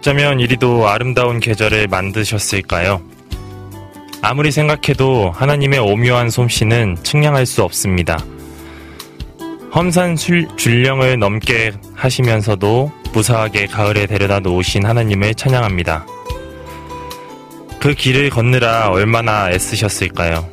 [0.00, 3.02] 어쩌면 이리도 아름다운 계절을 만드셨을까요?
[4.22, 8.24] 아무리 생각해도 하나님의 오묘한 솜씨는 측량할 수 없습니다.
[9.74, 16.06] 험산 술- 줄령을 넘게 하시면서도 무사하게 가을에 데려다 놓으신 하나님을 찬양합니다.
[17.78, 20.48] 그 길을 걷느라 얼마나 애쓰셨을까요?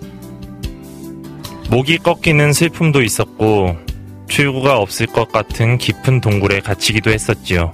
[1.70, 3.78] 목이 꺾이는 슬픔도 있었고
[4.28, 7.72] 출구가 없을 것 같은 깊은 동굴에 갇히기도 했었지요.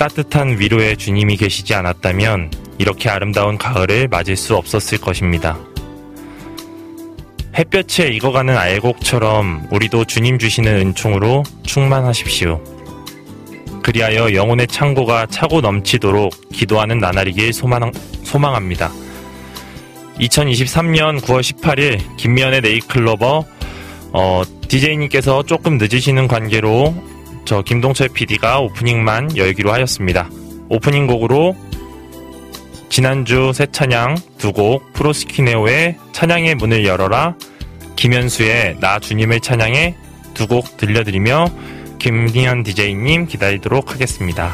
[0.00, 5.58] 따뜻한 위로의 주님이 계시지 않았다면 이렇게 아름다운 가을을 맞을 수 없었을 것입니다.
[7.54, 12.64] 햇볕에 익어가는 알곡처럼 우리도 주님 주시는 은총으로 충만하십시오.
[13.82, 17.92] 그리하여 영혼의 창고가 차고 넘치도록 기도하는 나날이길 소망,
[18.24, 18.90] 소망합니다.
[20.18, 23.44] 2023년 9월 18일 김미연의 네이클로버
[24.12, 26.94] 어, DJ님께서 조금 늦으시는 관계로
[27.44, 30.28] 저 김동철 PD가 오프닝만 열기로 하였습니다.
[30.68, 31.56] 오프닝 곡으로
[32.88, 37.36] 지난주 새 찬양 두 곡 프로스키네오의 찬양의 문을 열어라
[37.96, 39.94] 김현수의 나 주님을 찬양해
[40.34, 41.46] 두 곡 들려드리며
[41.98, 44.52] 김리현 DJ님 기다리도록 하겠습니다.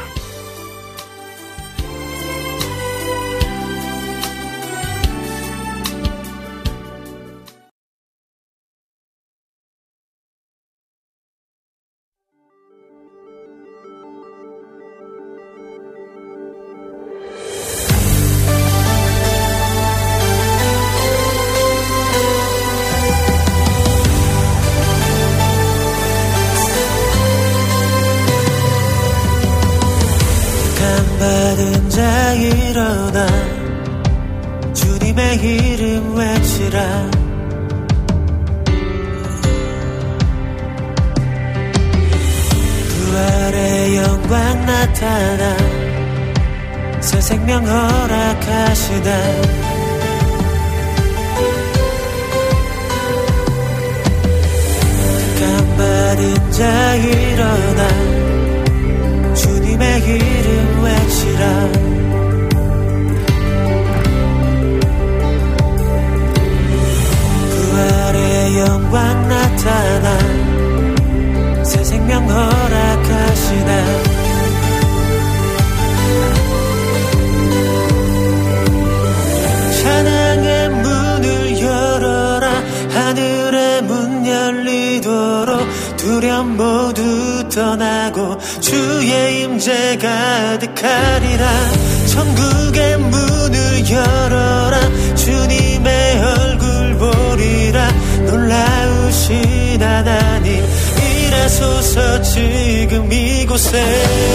[103.75, 104.26] 이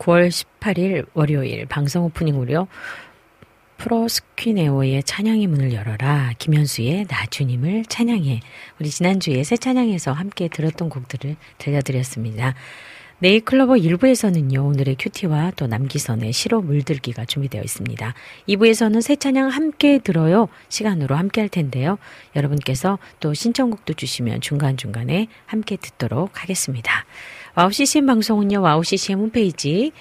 [0.00, 2.68] 9월 18일 월요일 방송 오프닝으로요.
[3.76, 6.32] 프로스퀴네오의 찬양의 문을 열어라.
[6.38, 8.40] 김현수의 나 주님을 찬양해.
[8.78, 12.54] 우리 지난주에 새 찬양에서 함께 들었던 곡들을 들려드렸습니다.
[13.22, 18.14] 네이클로버 1부에서는요, 오늘의 큐티와 또 남기선의 시로 물들기가 준비되어 있습니다.
[18.48, 20.48] 2부에서는 새 찬양 함께 들어요.
[20.70, 21.98] 시간으로 함께 할 텐데요.
[22.34, 27.04] 여러분께서 또 신청곡도 주시면 중간중간에 함께 듣도록 하겠습니다.
[27.56, 29.92] 와우 CCM 방송은요, 와우 CCM 홈페이지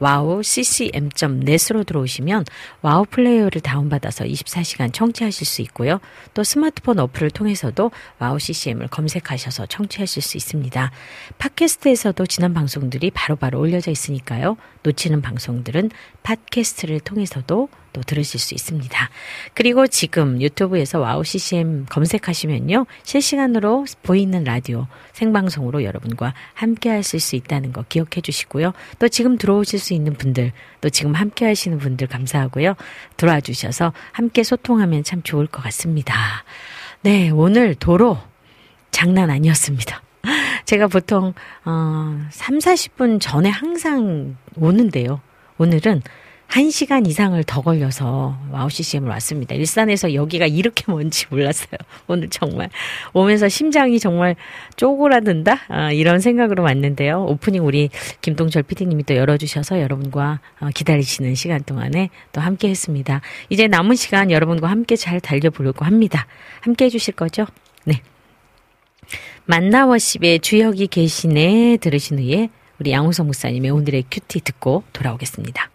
[0.00, 2.44] www.wowccm.net으로 들어오시면
[2.82, 6.00] 와우 플레이어를 다운받아서 24시간 청취하실 수 있고요.
[6.34, 10.90] 또 스마트폰 어플을 통해서도 와우 CCM을 검색하셔서 청취하실 수 있습니다.
[11.38, 14.56] 팟캐스트에서도 지난 방송들이 바로 바로 올려져 있으니까요.
[14.82, 15.90] 놓치는 방송들은
[16.22, 19.10] 팟캐스트를 통해서도 또 들으실 수 있습니다.
[19.54, 22.86] 그리고 지금 유튜브에서 와우 CCM 검색하시면요.
[23.02, 28.72] 실시간으로 보이는 라디오 생방송으로 여러분과 함께 하실 수 있다는 거 기억해 주시고요.
[28.98, 32.74] 또 지금 들어오실 수 있는 분들, 또 지금 함께 하시는 분들 감사하고요.
[33.16, 36.44] 들어와 주셔서 함께 소통하면 참 좋을 것 같습니다.
[37.02, 38.18] 네, 오늘 도로
[38.90, 40.02] 장난 아니었습니다.
[40.66, 45.20] 제가 보통 어 3, 40분 전에 항상 오는데요.
[45.58, 46.02] 오늘은
[46.50, 49.54] 1시간 이상을 더 걸려서 와우 CCM을 왔습니다.
[49.54, 51.78] 일산에서 여기가 이렇게 먼지 몰랐어요.
[52.08, 52.70] 오늘 정말
[53.12, 54.34] 오면서 심장이 정말
[54.74, 57.24] 쪼그라든다 아, 이런 생각으로 왔는데요.
[57.24, 57.88] 오프닝 우리
[58.20, 63.20] 김동철 PD님이 또 열어주셔서 여러분과 어, 기다리시는 시간 동안에 또 함께 했습니다.
[63.48, 66.26] 이제 남은 시간 여러분과 함께 잘 달려보려고 합니다.
[66.60, 67.46] 함께 해주실 거죠?
[67.84, 68.02] 네.
[69.46, 72.48] 만나워십의 주역이 계시네 들으신 후에
[72.80, 75.70] 우리 양호성 목사님의 오늘의 큐티 듣고 돌아오겠습니다.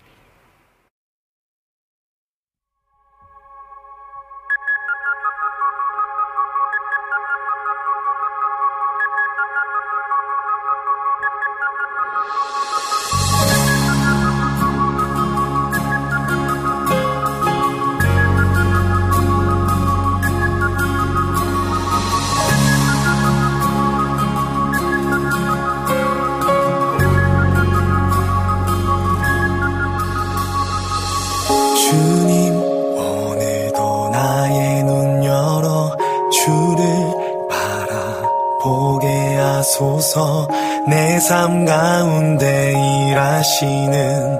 [39.65, 40.48] 하소서
[40.88, 42.72] 내 삶 가운데
[43.10, 44.39] 일하시는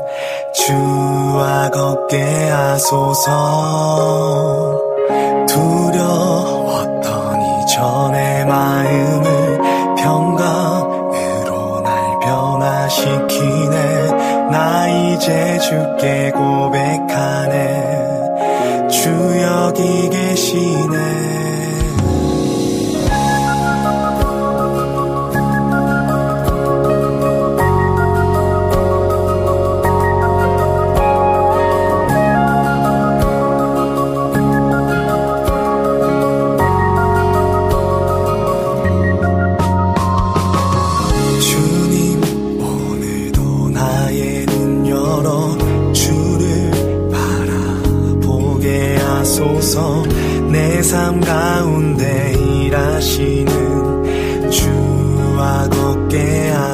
[0.54, 3.32] 주와 걷게 하소서.
[5.48, 9.58] 두려웠던 이전의 마음을
[9.98, 14.12] 평강으로 날 변화시키네.
[14.52, 18.06] 나 이제 주께 고백하네.
[18.92, 19.10] 주
[19.42, 21.15] 여기 계시네
[50.96, 53.52] 삶 가운데 일하시는
[54.50, 56.65] 주와 걷게 하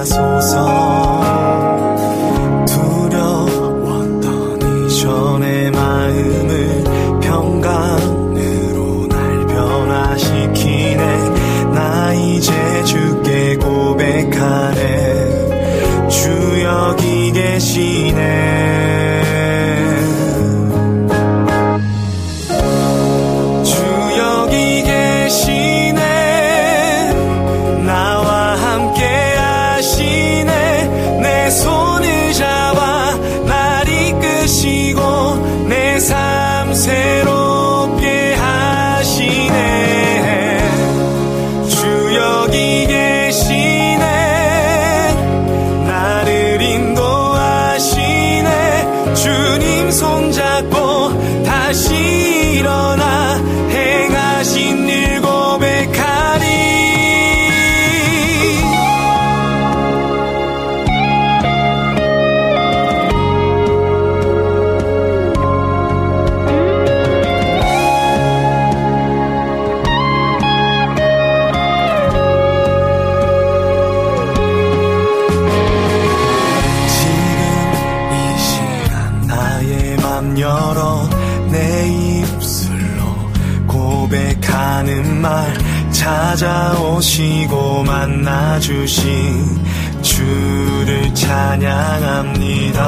[88.61, 89.59] 주신
[90.03, 92.79] 주를 찬양합니다.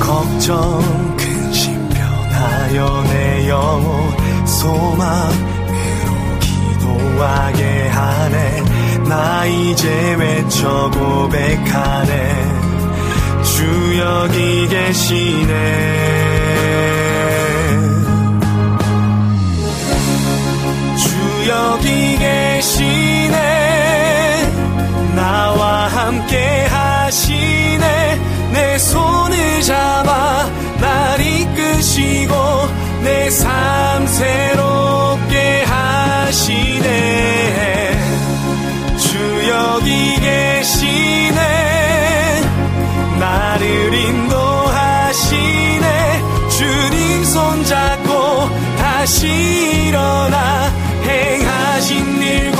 [0.00, 5.38] 걱정 근심 변하여 내 영혼 소망으로
[6.40, 8.62] 기도하게 하네.
[9.06, 12.58] 나 이제 외쳐 고백하네.
[13.42, 16.08] 주 여기 계시네.
[20.96, 23.57] 주 여기 계시네
[25.98, 28.20] 함께 하시네.
[28.52, 30.48] 내 손을 잡아
[30.80, 32.34] 날 이끄시고
[33.02, 36.88] 내 삶 새롭게 하시네.
[38.96, 41.40] 주 여기 계시네.
[43.18, 45.86] 나를 인도하시네.
[46.48, 49.26] 주님 손잡고 다시
[49.88, 50.72] 일어나
[51.04, 52.52] 행하신 일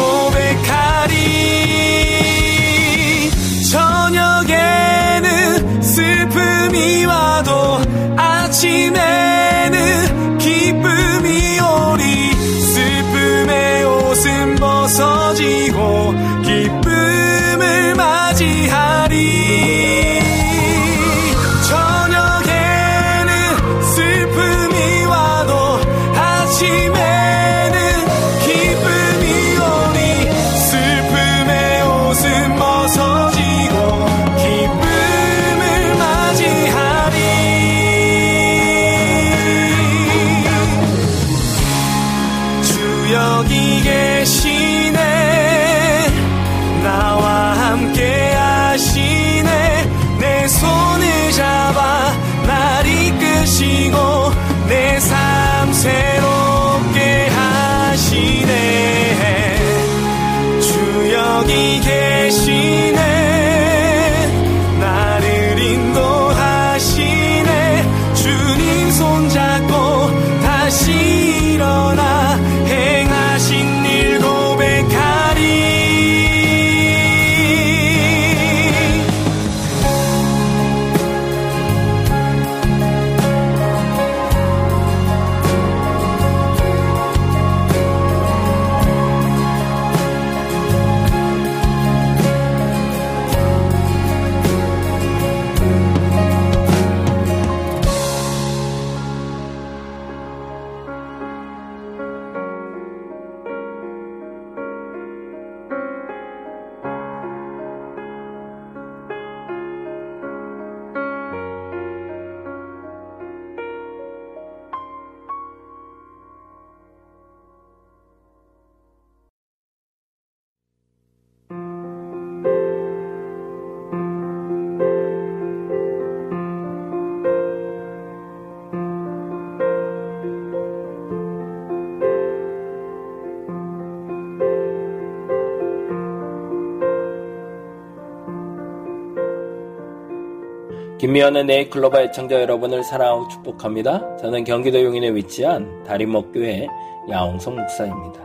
[141.08, 144.18] 김미연의 네이 클로바 애청자 여러분을 사랑하고 축복합니다.
[144.18, 146.68] 저는 경기도 용인에 위치한 다림목교회
[147.08, 148.20] 야홍성 목사입니다.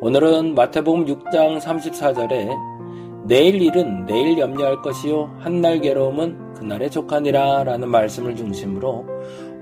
[0.00, 8.36] 오늘은 마태복음 6장 34절에 내일 일은 내일 염려할 것이요 한날 괴로움은 그날에 족하니라 라는 말씀을
[8.36, 9.06] 중심으로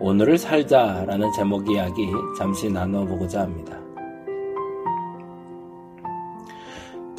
[0.00, 2.06] 오늘을 살자라는 제목 이야기
[2.36, 3.83] 잠시 나눠보고자 합니다.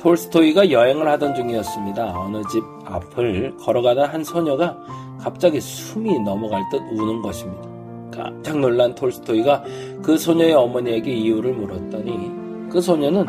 [0.05, 2.19] 톨스토이가 여행을 하던 중이었습니다.
[2.19, 4.77] 어느 집 앞을 걸어가던 한 소녀가
[5.19, 7.67] 갑자기 숨이 넘어갈 듯 우는 것입니다.
[8.11, 9.63] 깜짝 놀란 톨스토이가
[10.03, 13.25] 그 소녀의 어머니에게 이유를 물었더니 그 소녀는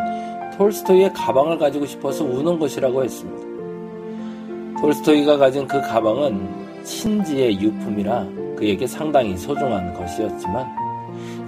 [0.59, 4.79] 톨스토이의 가방을 가지고 싶어서 우는 것이라고 했습니다.
[4.79, 10.67] 톨스토이가 가진 그 가방은 친지의 유품이라 그에게 상당히 소중한 것이었지만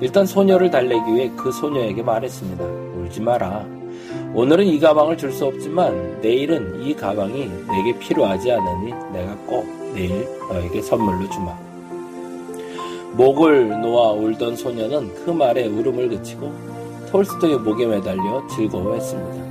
[0.01, 2.65] 일단 소녀를 달래기 위해 그 소녀에게 말했습니다.
[2.65, 3.78] 울지 마라.
[4.35, 10.27] 오늘은 이 가방을 줄 수 없지만 내일은 이 가방이 내게 필요하지 않으니 내가 꼭 내일
[10.51, 11.57] 너에게 선물로 주마.
[13.13, 16.53] 목을 놓아 울던 소녀는 그 말에 울음을 그치고
[17.11, 19.49] 톨스토이의 목에 매달려 즐거워했습니다.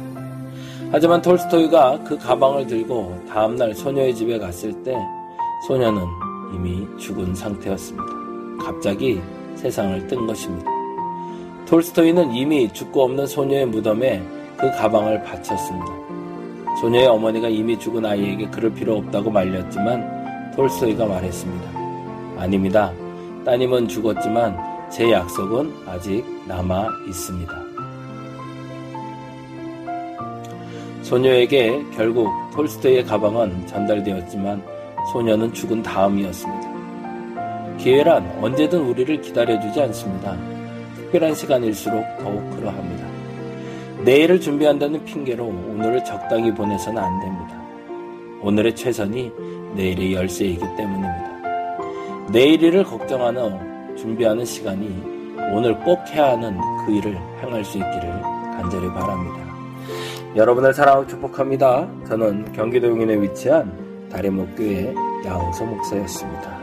[0.91, 4.95] 하지만 톨스토이가 그 가방을 들고 다음날 소녀의 집에 갔을 때
[5.67, 6.03] 소녀는
[6.53, 8.05] 이미 죽은 상태였습니다.
[8.63, 9.19] 갑자기
[9.55, 10.69] 세상을 뜬 것입니다.
[11.65, 15.87] 톨스토이는 이미 죽고 없는 소녀의 무덤에 그 가방을 바쳤습니다.
[16.81, 21.69] 소녀의 어머니가 이미 죽은 아이에게 그럴 필요 없다고 말렸지만 톨스토이가 말했습니다.
[22.37, 22.91] 아닙니다.
[23.45, 24.57] 따님은 죽었지만
[24.89, 27.53] 제 약속은 아직 남아 있습니다.
[31.01, 34.61] 소녀에게 결국 톨스토이의 가방은 전달되었지만
[35.13, 37.77] 소녀는 죽은 다음이었습니다.
[37.77, 40.37] 기회란 언제든 우리를 기다려주지 않습니다.
[40.95, 43.06] 특별한 시간일수록 더욱 그러합니다.
[44.03, 47.61] 내일을 준비한다는 핑계로 오늘을 적당히 보내서는 안 됩니다.
[48.41, 49.31] 오늘의 최선이
[49.75, 52.27] 내일의 열쇠이기 때문입니다.
[52.31, 58.21] 내일을 걱정하는 준비하는 시간이 오늘 꼭 해야 하는 그 일을 행할 수 있기를
[58.55, 59.47] 간절히 바랍니다.
[60.35, 61.87] 여러분을 사랑하고 축복합니다.
[62.07, 64.93] 저는 경기도 용인에 위치한 다리목교회
[65.25, 66.56] 야홍서 목사였습니다.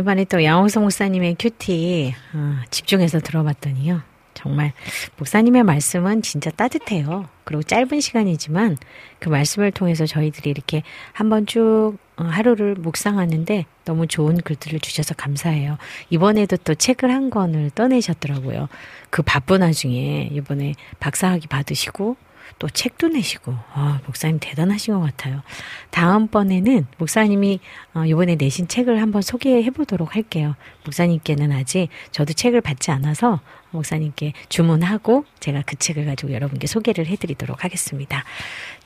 [0.00, 4.02] 오랜만에 또 양홍성 목사님의 큐티 어, 집중해서 들어봤더니요.
[4.34, 4.72] 정말
[5.18, 7.28] 목사님의 말씀은 진짜 따뜻해요.
[7.44, 8.78] 그리고 짧은 시간이지만
[9.18, 10.82] 그 말씀을 통해서 저희들이 이렇게
[11.12, 15.76] 한번 쭉 어, 하루를 묵상하는데 너무 좋은 글들을 주셔서 감사해요.
[16.08, 18.68] 이번에도 또 책을 한 권을 떠내셨더라고요.
[19.10, 22.16] 그 바쁜 와중에 이번에 박사학위 받으시고
[22.58, 25.42] 또 책도 내시고 아, 목사님 대단하신 것 같아요.
[25.90, 27.60] 다음번에는 목사님이
[27.94, 30.56] 어, 이번에 내신 책을 한번 소개해 보도록 할게요.
[30.84, 37.64] 목사님께는 아직 저도 책을 받지 않아서 목사님께 주문하고 제가 그 책을 가지고 여러분께 소개를 해드리도록
[37.64, 38.24] 하겠습니다.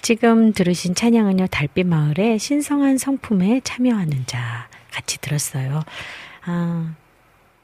[0.03, 5.83] 지금 들으신 찬양은요 달빛 마을의 신성한 성품에 참여하는 자 같이 들었어요.
[6.45, 6.95] 아,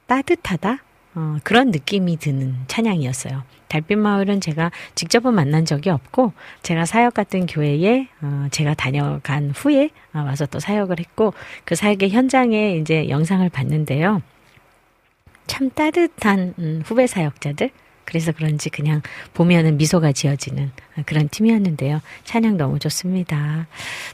[0.07, 0.79] 따뜻하다.
[1.15, 3.43] 어, 그런 느낌이 드는 찬양이었어요.
[3.69, 9.91] 달빛 마을은 제가 직접은 만난 적이 없고 제가 사역 같은 교회에 어, 제가 다녀간 후에
[10.13, 11.33] 어, 와서 또 사역을 했고
[11.65, 14.23] 그 사역의 현장에 이제 영상을 봤는데요.
[15.47, 17.71] 참 따뜻한 음, 후배 사역자들
[18.05, 19.03] 그래서 그런지 그냥
[19.35, 20.73] 보면은 미소가 지어지는
[21.07, 22.01] 그런 팀이었는데요.
[22.25, 23.69] 찬양 너무 좋습니다.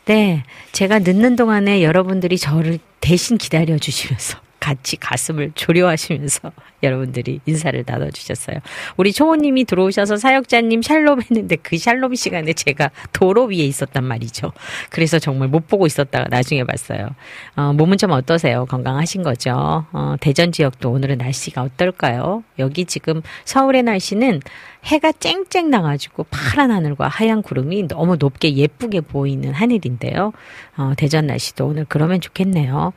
[0.04, 0.42] 네.
[0.72, 6.50] 제가 늦는 동안에 여러분들이 저를 대신 기다려 주시면서 같이 가슴을 조려하시면서
[6.83, 8.57] 여러분들이 인사를 나눠주셨어요.
[8.96, 14.52] 우리 초호님이 들어오셔서 사역자님 샬롬 했는데 그 샬롬 시간에 제가 도로 위에 있었단 말이죠.
[14.90, 17.11] 그래서 정말 못 보고 있었다가 나중에 봤어요.
[17.55, 18.66] 어, 몸은 좀 어떠세요?
[18.66, 19.87] 건강하신 거죠?
[19.92, 22.42] 어, 대전 지역도 오늘은 날씨가 어떨까요?
[22.59, 24.40] 여기 지금 서울의 날씨는
[24.87, 30.33] 해가 쨍쨍 나가지고 파란 하늘과 하얀 구름이 너무 높게 예쁘게 보이는 하늘인데요.
[30.77, 32.92] 어, 대전 날씨도 오늘 그러면 좋겠네요.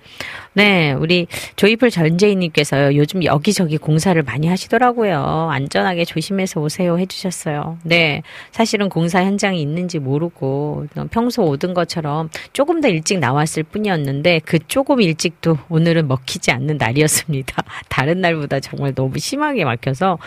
[0.53, 1.25] 네, 우리
[1.55, 2.95] 조이풀 전재희님께서요.
[2.95, 5.49] 요즘 여기저기 공사를 많이 하시더라고요.
[5.51, 7.79] 안전하게 조심해서 오세요 해주셨어요.
[7.83, 8.21] 네,
[8.51, 15.01] 사실은 공사 현장이 있는지 모르고 평소 오던 것처럼 조금 더 일찍 나왔을 뿐이었는데 그 조금
[15.01, 17.63] 일찍도 오늘은 먹히지 않는 날이었습니다.
[17.89, 20.19] 다른 날보다 정말 너무 심하게 막혀서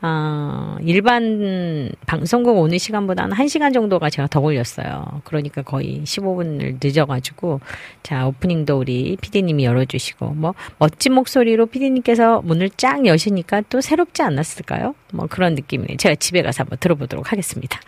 [0.00, 5.20] 아, 일반 방송국 오는 시간보다는 1시간 정도가 제가 더 걸렸어요.
[5.24, 7.60] 그러니까 거의 15분을 늦어가지고
[8.02, 14.94] 자 오프닝도 우리 PD님이 열어주시고 뭐 멋진 목소리로 PD님께서 문을 쫙 여시니까 또 새롭지 않았을까요?
[15.12, 15.96] 뭐 그런 느낌이네요.
[15.96, 17.80] 제가 집에 가서 한번 들어보도록 하겠습니다.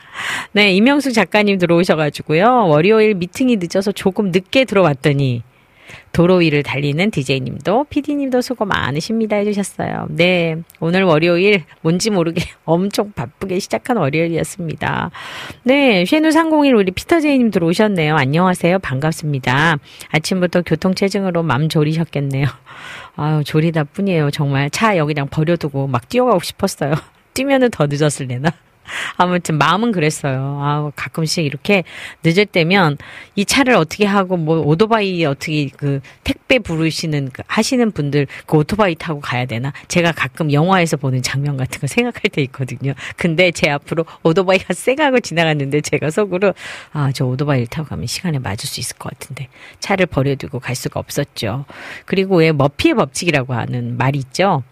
[0.52, 5.42] 네 이명숙 작가님 들어오셔가지고요 월요일 미팅이 늦어서 조금 늦게 들어왔더니
[6.12, 10.06] 도로 위를 달리는 DJ님도 PD님도 수고 많으십니다 해주셨어요.
[10.10, 15.10] 네, 오늘 월요일 뭔지 모르게 엄청 바쁘게 시작한 월요일이었습니다.
[15.64, 18.14] 네, 쉐누 301 우리 피터제이님 들어오셨네요.
[18.16, 18.78] 안녕하세요.
[18.78, 19.78] 반갑습니다.
[20.10, 22.46] 아침부터 교통체증으로 맘 졸이셨겠네요.
[23.16, 24.30] 아유, 졸이다 뿐이에요.
[24.30, 26.94] 정말 차 여기랑 버려두고 막 뛰어가고 싶었어요.
[27.34, 28.50] 뛰면은 더 늦었을래나?
[29.16, 30.58] 아무튼 마음은 그랬어요.
[30.60, 31.84] 아, 가끔씩 이렇게
[32.22, 32.98] 늦을 때면
[33.34, 38.94] 이 차를 어떻게 하고 뭐 오토바이 어떻게 그 택배 부르시는 그 하시는 분들 그 오토바이
[38.94, 39.72] 타고 가야 되나?
[39.88, 42.94] 제가 가끔 영화에서 보는 장면 같은 거 생각할 때 있거든요.
[43.16, 46.54] 근데 제 앞으로 오토바이가 쌩하고 지나갔는데 제가 속으로
[46.92, 49.48] 아, 저 오토바이를 타고 가면 시간에 맞을 수 있을 것 같은데
[49.80, 51.64] 차를 버려두고 갈 수가 없었죠.
[52.04, 54.62] 그리고 왜 머피의 법칙이라고 하는 말이 있죠.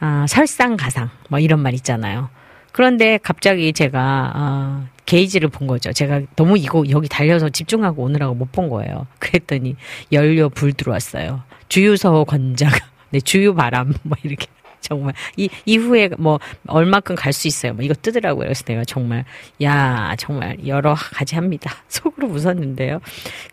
[0.00, 2.28] 아, 설상가상 뭐 이런 말 있잖아요.
[2.74, 5.92] 그런데 갑자기 제가 아, 게이지를 본 거죠.
[5.92, 9.06] 제가 너무 이거 여기 달려서 집중하고 오느라고 못 본 거예요.
[9.20, 9.76] 그랬더니
[10.12, 11.42] 연료 불 들어왔어요.
[11.68, 12.70] 주유소 권장,
[13.10, 14.48] 네 주유 바람 뭐 이렇게
[14.80, 17.74] 정말 이 이후에 뭐 얼마큼 갈 수 있어요.
[17.74, 18.46] 뭐 이거 뜨더라고요.
[18.46, 19.24] 그래서 내가 정말
[19.62, 21.72] 야 정말 여러 가지 합니다.
[21.88, 23.00] 속으로 웃었는데요.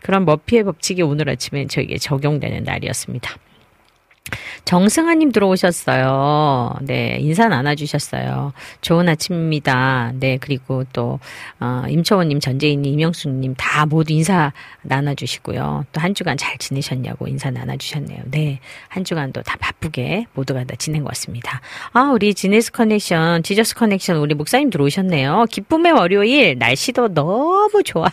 [0.02, 3.36] 그런 머피의 법칙이 오늘 아침에 저에게 적용되는 날이었습니다.
[4.66, 6.76] 정승아님 들어오셨어요.
[6.82, 8.54] 네, 인사 나눠주셨어요.
[8.82, 10.14] 좋은 아침입니다.
[10.20, 11.20] 네, 그리고 또,
[11.60, 15.86] 어, 임초원님, 전재인님, 이명숙님 다 모두 인사 나눠주시고요.
[15.94, 18.24] 또 한 주간 잘 지내셨냐고 인사 나눠주셨네요.
[18.32, 21.62] 네, 한 주간도 다 바쁘게 모두가 다 지낸 것 같습니다.
[21.94, 25.46] 아, 우리 Jesus Connection, Jesus Connection 우리 목사님 들어오셨네요.
[25.52, 28.10] 기쁨의 월요일, 날씨도 너무 좋아요.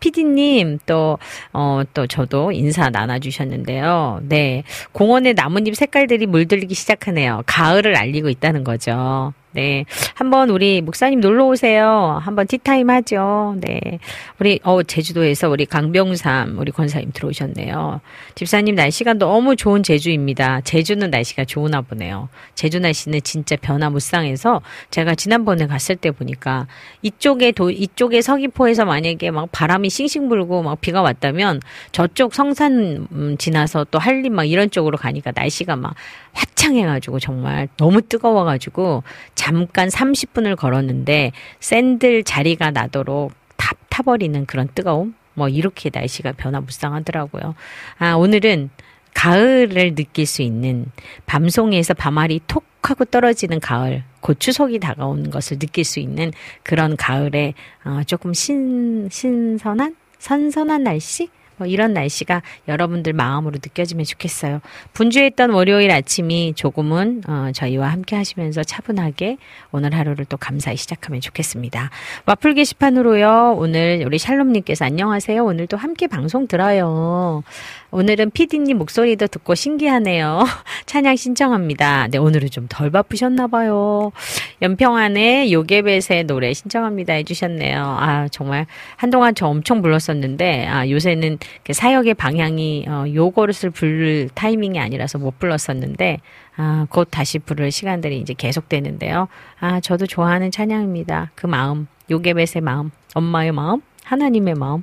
[0.00, 1.18] 피디님, 또,
[1.52, 4.20] 어, 또 저도 인사 나눠주셨는데요.
[4.24, 7.42] 네, 공원에 나뭇잎 색깔들이 물들기 시작하네요.
[7.46, 9.32] 가을을 알리고 있다는 거죠.
[9.58, 9.86] 네.
[10.14, 12.20] 한번 우리 목사님 놀러 오세요.
[12.22, 13.56] 한번 티타임 하죠.
[13.60, 13.98] 네.
[14.38, 18.00] 우리, 어, 제주도에서 우리 강병삼, 우리 권사님 들어오셨네요.
[18.36, 20.60] 집사님 날씨가 너무 좋은 제주입니다.
[20.60, 22.28] 제주는 날씨가 좋은가 보네요.
[22.54, 26.68] 제주 날씨는 진짜 변화무쌍해서 제가 지난번에 갔을 때 보니까
[27.02, 33.34] 이쪽에 도, 이쪽에 서귀포에서 만약에 막 바람이 씽씽 불고 막 비가 왔다면 저쪽 성산 음,
[33.38, 35.94] 지나서 또 한림 막 이런 쪽으로 가니까 날씨가 막
[36.32, 39.02] 화창해가지고 정말 너무 뜨거워가지고
[39.48, 45.14] 잠깐 30분을 걸었는데 샌들 자리가 나도록 탁 타버리는 그런 뜨거움?
[45.32, 47.54] 뭐 이렇게 날씨가 변화무쌍하더라고요.
[47.98, 48.68] 아 오늘은
[49.14, 50.86] 가을을 느낄 수 있는
[51.24, 56.32] 밤송이에서 밤알이 톡 하고 떨어지는 가을, 곧 추석이 다가오는 것을 느낄 수 있는
[56.62, 57.52] 그런 가을에
[57.84, 64.60] 어, 조금 신 신선한 선선한 날씨 뭐 이런 날씨가 여러분들 마음으로 느껴지면 좋겠어요.
[64.92, 69.36] 분주했던 월요일 아침이 조금은 어, 저희와 함께 하시면서 차분하게
[69.72, 71.90] 오늘 하루를 또 감사히 시작하면 좋겠습니다.
[72.26, 73.56] 와플 게시판으로요.
[73.58, 75.44] 오늘 우리 샬롬님께서 안녕하세요.
[75.44, 77.42] 오늘도 함께 방송 들어요.
[77.90, 80.44] 오늘은 피디님 목소리도 듣고 신기하네요.
[80.84, 82.08] 찬양 신청합니다.
[82.08, 84.12] 네, 오늘은 좀 덜 바쁘셨나 봐요.
[84.60, 87.82] 연평안의 요괴벳의 노래 신청합니다 해주셨네요.
[87.82, 94.78] 아, 정말 한동안 저 엄청 불렀었는데, 아, 요새는 그 사역의 방향이, 어, 요거를 부를 타이밍이
[94.78, 96.18] 아니라서 못 불렀었는데,
[96.56, 99.28] 아, 곧 다시 부를 시간들이 이제 계속되는데요.
[99.60, 101.30] 아, 저도 좋아하는 찬양입니다.
[101.34, 104.82] 그 마음, 요괴벳의 마음, 엄마의 마음, 하나님의 마음,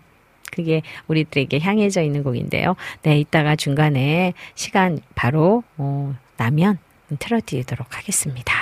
[0.55, 2.75] 그게 우리들에게 향해져 있는 곡인데요.
[3.03, 6.77] 네, 이따가 중간에 시간 바로 어, 나면
[7.19, 8.53] 틀어드리도록 하겠습니다.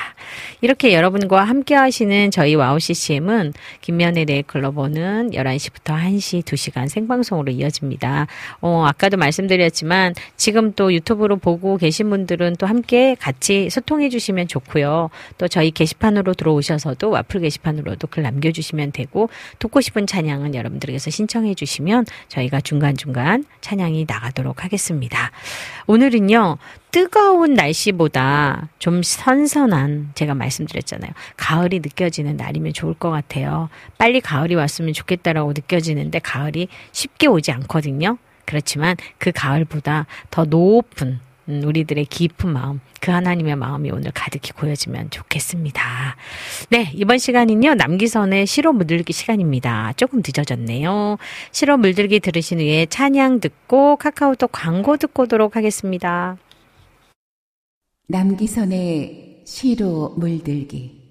[0.61, 8.27] 이렇게 여러분과 함께 하시는 저희 와우 CCM은 김미현의 네잎클로버는 11시부터 1시 2시간 생방송으로 이어집니다.
[8.61, 15.09] 어, 아까도 말씀드렸지만 지금 또 유튜브로 보고 계신 분들은 또 함께 같이 소통해 주시면 좋고요.
[15.37, 21.55] 또 저희 게시판으로 들어오셔서도 와플 게시판으로도 글 남겨 주시면 되고 듣고 싶은 찬양은 여러분들께서 신청해
[21.55, 25.31] 주시면 저희가 중간중간 찬양이 나가도록 하겠습니다.
[25.87, 26.57] 오늘은요,
[26.91, 31.11] 뜨거운 날씨보다 좀 선선한 제가 말씀드렸잖아요.
[31.37, 33.69] 가을이 느껴지는 날이면 좋을 것 같아요.
[33.97, 38.17] 빨리 가을이 왔으면 좋겠다라고 느껴지는데 가을이 쉽게 오지 않거든요.
[38.45, 45.09] 그렇지만 그 가을보다 더 높은 음, 우리들의 깊은 마음, 그 하나님의 마음이 오늘 가득히 고여지면
[45.09, 46.15] 좋겠습니다.
[46.69, 49.91] 네, 이번 시간은요, 남기선의 시로 물들기 시간입니다.
[49.97, 51.17] 조금 늦어졌네요.
[51.51, 56.37] 시로 물들기 들으신 후에 찬양 듣고 카카오톡 광고 듣고 오도록 하겠습니다.
[58.07, 61.03] 남기선의 시로 물들기.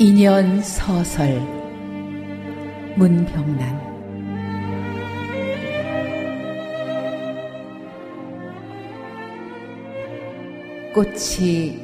[0.00, 1.40] 인연 서설
[2.96, 3.83] 문병란
[10.94, 11.76] 꽃이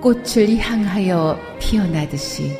[0.00, 2.56] 꽃을 향하여 피어나듯이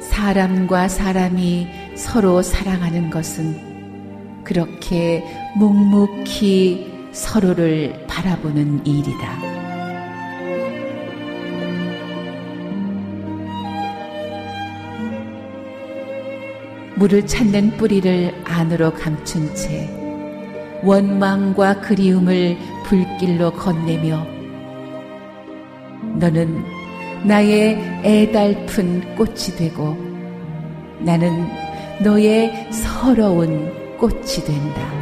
[0.00, 5.22] 사람과 사람이 서로 사랑하는 것은 그렇게
[5.56, 9.56] 묵묵히 서로를 바라보는 일이다.
[16.96, 19.88] 물을 찾는 뿌리를 안으로 감춘 채
[20.82, 22.75] 원망과 그리움을 불
[23.18, 24.26] 길로 건네며
[26.18, 26.64] 너는
[27.24, 29.96] 나의 애달픈 꽃이 되고
[31.00, 31.46] 나는
[32.02, 34.96] 너의 서러운 꽃이 된다.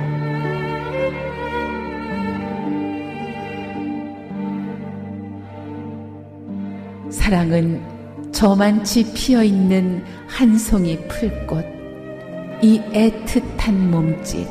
[7.11, 7.81] 사랑은
[8.33, 11.65] 저만치 피어 있는 한 송이 풀꽃,
[12.63, 14.47] 이 애틋한 몸짓,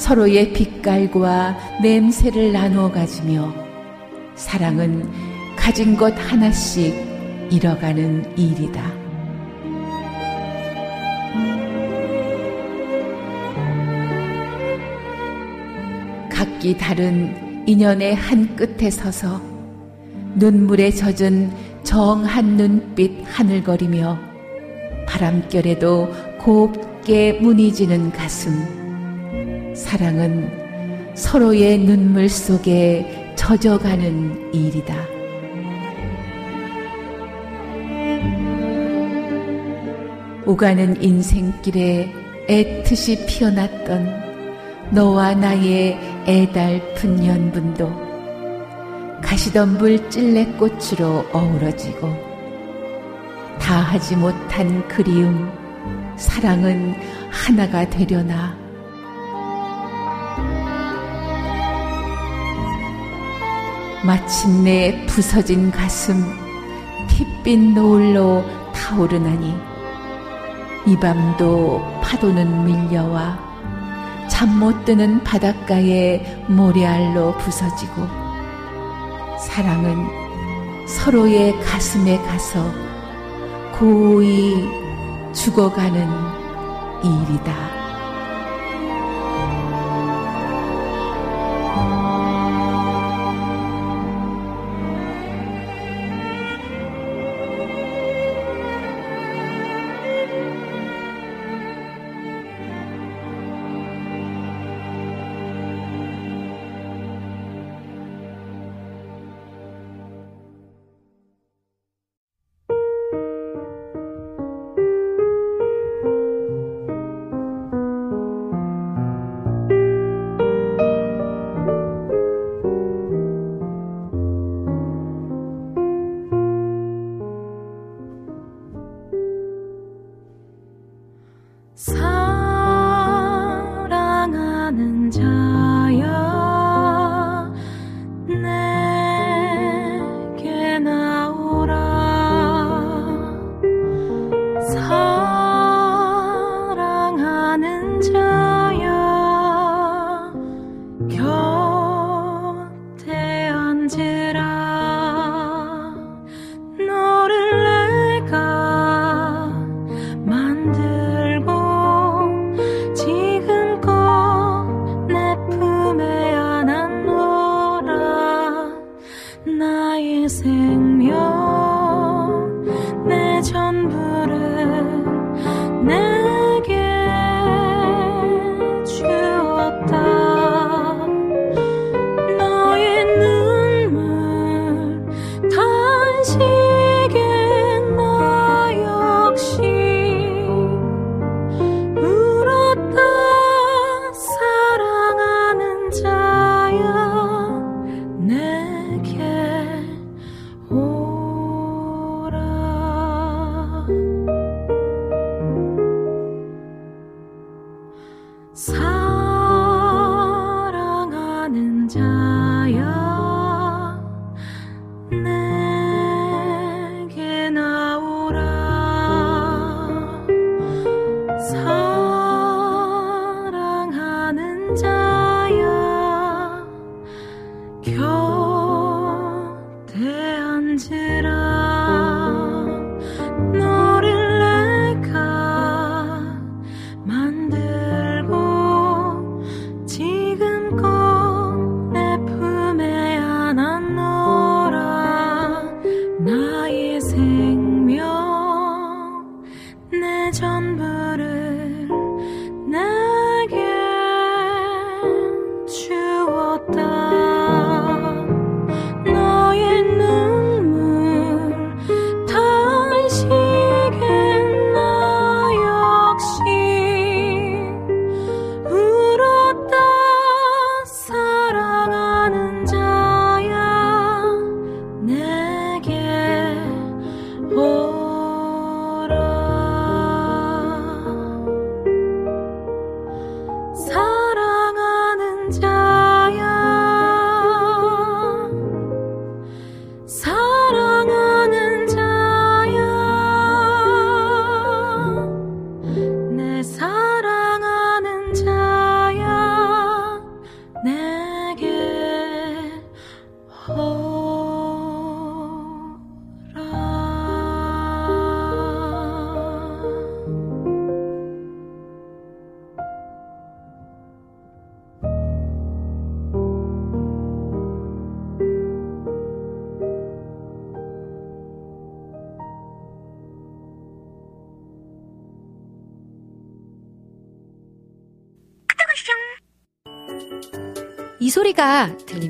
[0.00, 3.52] 서로의 빛깔과 냄새를 나누어 가지며
[4.34, 5.06] 사랑은
[5.54, 6.94] 가진 것 하나씩
[7.50, 8.82] 잃어가는 일이다.
[16.30, 19.38] 각기 다른 인연의 한 끝에 서서
[20.34, 24.18] 눈물에 젖은 정한 눈빛 하늘거리며
[25.06, 28.79] 바람결에도 곱게 무늬지는 가슴.
[29.80, 34.94] 사랑은 서로의 눈물 속에 젖어가는 일이다.
[40.46, 42.12] 오가는 인생길에
[42.46, 47.90] 애틋이 피어났던 너와 나의 애달픈 연분도
[49.22, 52.14] 가시덤불 찔레꽃으로 어우러지고
[53.58, 55.50] 다 하지 못한 그리움,
[56.16, 56.94] 사랑은
[57.30, 58.59] 하나가 되려나.
[64.04, 66.24] 마침내 부서진 가슴,
[67.08, 69.54] 핏빛 노을로 타오르나니
[70.86, 73.38] 이 밤도 파도는 밀려와
[74.28, 78.06] 잠 못 드는 바닷가에 모래알로 부서지고
[79.38, 80.06] 사랑은
[80.86, 82.64] 서로의 가슴에 가서
[83.78, 84.64] 고이
[85.34, 86.08] 죽어가는
[87.04, 87.79] 일이다.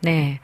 [0.00, 0.40] 네.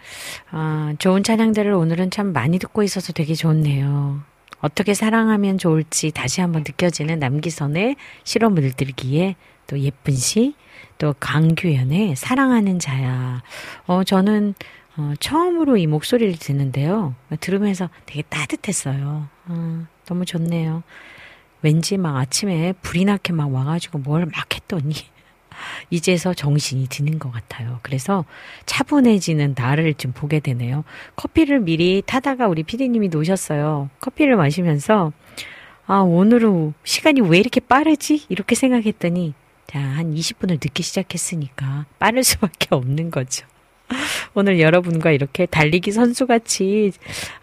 [0.50, 4.20] 아, 좋은 찬양들을 오늘은 참 많이 듣고 있어서 되게 좋네요.
[4.60, 9.36] 어떻게 사랑하면 좋을지 다시 한번 느껴지는 남기선의 실어 물들기에
[9.66, 10.54] 또 예쁜 시,
[10.98, 13.42] 또 강규현의 사랑하는 자야.
[13.86, 14.54] 어, 저는
[14.96, 17.14] 어, 처음으로 이 목소리를 듣는데요.
[17.40, 19.28] 들으면서 되게 따뜻했어요.
[19.46, 20.82] 어, 너무 좋네요.
[21.62, 24.94] 왠지 막 아침에 불이 나게 막 와가지고 뭘 막 했더니
[25.90, 27.78] 이제서 정신이 드는 것 같아요.
[27.82, 28.24] 그래서
[28.66, 30.84] 차분해지는 나를 좀 보게 되네요.
[31.16, 33.90] 커피를 미리 타다가 우리 피디님이 놓으셨어요.
[34.00, 35.12] 커피를 마시면서
[35.86, 38.24] 아, 오늘은 시간이 왜 이렇게 빠르지?
[38.28, 39.34] 이렇게 생각했더니
[39.66, 43.46] 자, 한 20분을 늦게 시작했으니까 빠를 수밖에 없는 거죠.
[44.34, 46.92] 오늘 여러분과 이렇게 달리기 선수같이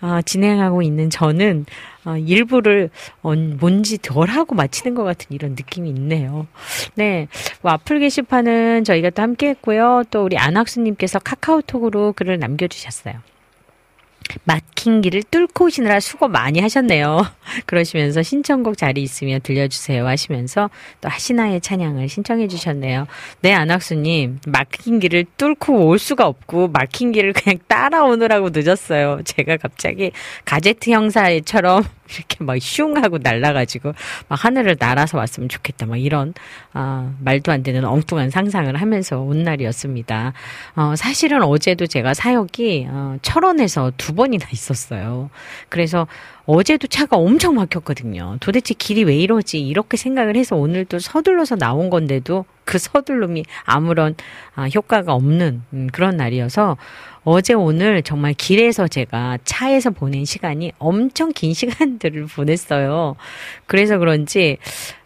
[0.02, 1.66] 어, 진행하고 있는 저는
[2.06, 2.89] 어, 일부를
[3.22, 6.48] 어, 뭔지 덜 하고 마치는 것 같은 이런 느낌이 있네요.
[6.96, 7.28] 네.
[7.62, 10.04] 뭐 앞플 게시판은 저희가 또 함께 했고요.
[10.10, 13.30] 또 우리 안학수님께서 카카오톡으로 글을 남겨주셨어요.
[14.43, 17.25] 막힌 길을 뚫고 오시느라 수고 많이 하셨네요.
[17.65, 20.69] 그러시면서 신청곡 자리 있으면 들려주세요 하시면서
[21.01, 23.07] 또 하시나의 찬양을 신청해 주셨네요.
[23.41, 24.39] 네, 안학수님.
[24.47, 29.21] 막힌 길을 뚫고 올 수가 없고 막힌 길을 그냥 따라오느라고 늦었어요.
[29.23, 30.11] 제가 갑자기
[30.45, 31.84] 가제트 형사처럼
[32.18, 33.93] 이렇게 막 슝 하고 날라가지고
[34.28, 35.86] 막 하늘을 날아서 왔으면 좋겠다.
[35.86, 36.34] 막 이런
[36.74, 40.34] 아, 말도 안 되는 엉뚱한 상상을 하면서 온 날이었습니다.
[40.76, 45.30] 어, 사실은 어제도 제가 사역이 어, 철원에서 두 번이나 있었어요.
[45.70, 46.07] 그래서
[46.46, 48.38] 어제도 차가 엄청 막혔거든요.
[48.39, 49.60] 도대체 길이 왜 이러지?
[49.60, 54.16] 이렇게 생각을 해서 오늘 또 서둘러서 나온 건데도 그 서둘름이 아무런
[54.56, 56.78] 아, 효과가 없는 음, 그런 날이어서
[57.24, 63.16] 어제 오늘 정말 길에서 제가 차에서 보낸 시간이 엄청 긴 시간들을 보냈어요.
[63.68, 64.58] 그래서 그런지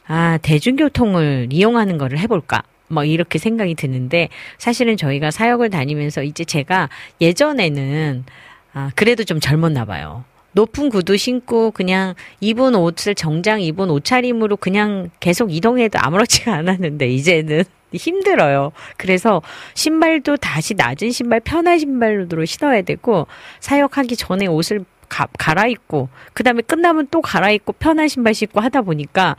[0.07, 2.63] 아, 대중교통을 이용하는 거를 해볼까?
[2.87, 8.25] 뭐 이렇게 생각이 드는데 사실은 저희가 사역을 다니면서 이제 제가 예전에는
[8.73, 10.23] 아, 그래도 좀 젊었나 봐요.
[10.55, 17.65] 높은 구두 신고 그냥 입은 옷을 정장 입은 옷차림으로 그냥 계속 이동해도 아무렇지가 않았는데 이제는
[17.93, 18.71] 힘들어요.
[18.95, 19.41] 그래서
[19.73, 23.27] 신발도 다시 낮은 신발, 편한 신발로 신어야 되고
[23.59, 29.35] 사역하기 전에 옷을 가, 갈아입고 그다음에 끝나면 또 갈아입고 편한 신발 신고 하다 보니까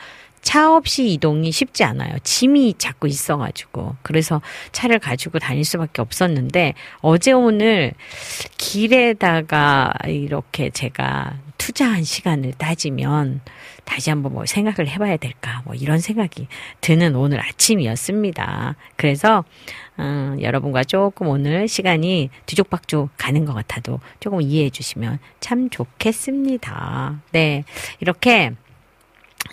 [0.47, 2.21] 차 없이 이동이 쉽지 않아요.
[2.23, 3.97] 짐이 자꾸 있어가지고.
[4.03, 4.41] 그래서
[4.71, 7.95] 차를 가지고 다닐 수밖에 없었는데, 어제 오늘
[8.57, 13.41] 길에다가 이렇게 제가 투자한 시간을 따지면,
[13.85, 16.47] 다시 한번 뭐 생각을 해봐야 될까, 뭐 이런 생각이
[16.81, 18.77] 드는 오늘 아침이었습니다.
[18.95, 19.43] 그래서,
[19.99, 27.21] 음, 여러분과 조금 오늘 시간이 뒤죽박죽 가는 것 같아도 조금 이해해 주시면 참 좋겠습니다.
[27.33, 27.65] 네.
[27.99, 28.53] 이렇게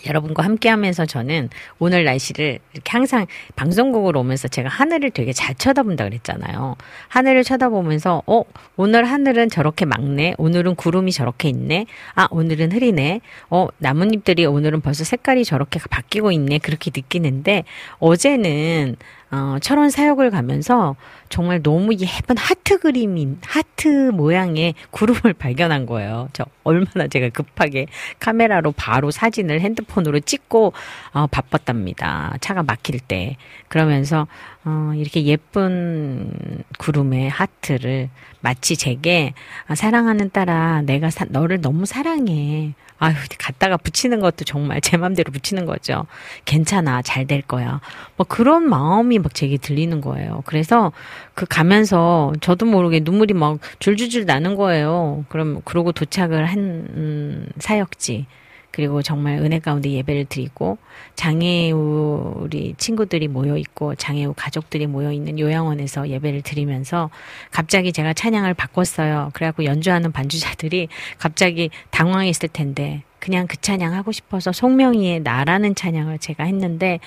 [0.06, 3.26] 여러분과 함께 하면서 저는 오늘 날씨를 이렇게 항상
[3.56, 6.76] 방송국으로 오면서 제가 하늘을 되게 잘 쳐다본다 그랬잖아요.
[7.08, 8.44] 하늘을 쳐다보면서, 어,
[8.76, 10.36] 오늘 하늘은 저렇게 막네.
[10.38, 11.86] 오늘은 구름이 저렇게 있네.
[12.16, 13.22] 아, 오늘은 흐리네.
[13.50, 16.60] 어, 나뭇잎들이 오늘은 벌써 색깔이 저렇게 바뀌고 있네.
[16.60, 17.64] 그렇게 느끼는데,
[18.00, 18.98] 어제는
[19.34, 20.96] 어, 철원 사역을 가면서
[21.30, 26.30] 정말 너무 예쁜 하트 그림인 하트 모양의 구름을 발견한 거예요.
[26.34, 27.88] 저 얼마나 제가 급하게
[28.20, 30.74] 카메라로 바로 사진을 핸드폰으로 찍고
[31.14, 32.36] 어, 바빴답니다.
[32.42, 33.38] 차가 막힐 때
[33.70, 34.28] 그러면서
[34.66, 36.32] 어, 이렇게 예쁜
[36.80, 38.10] 구름의 하트를
[38.40, 39.34] 마치 제게
[39.68, 42.74] 아, 사랑하는 딸아 내가 사, 너를 너무 사랑해.
[43.00, 46.06] 아유, 갖다가 붙이는 것도 정말 제 맘대로 붙이는 거죠.
[46.46, 47.82] 괜찮아, 잘 될 거야.
[48.16, 50.42] 뭐 그런 마음이 막 제게 들리는 거예요.
[50.46, 50.94] 그래서
[51.34, 55.26] 그 가면서 저도 모르게 눈물이 막 줄줄줄 나는 거예요.
[55.30, 56.58] 그럼 그러고 도착을 한
[56.96, 58.26] 음, 사역지.
[58.74, 60.80] 그리고 정말 은혜 가운데 예배를 드리고
[61.16, 67.12] 장애우 우리 친구들이 모여 있고 장애우 가족들이 모여 있는 요양원에서 예배를 드리면서
[67.52, 69.30] 갑자기 제가 찬양을 바꿨어요.
[69.34, 70.88] 그래갖고 연주하는 반주자들이
[71.20, 77.00] 갑자기 당황했을 텐데 그냥 그 찬양 하고 싶어서 송명희의 나라는 찬양을 제가 했는데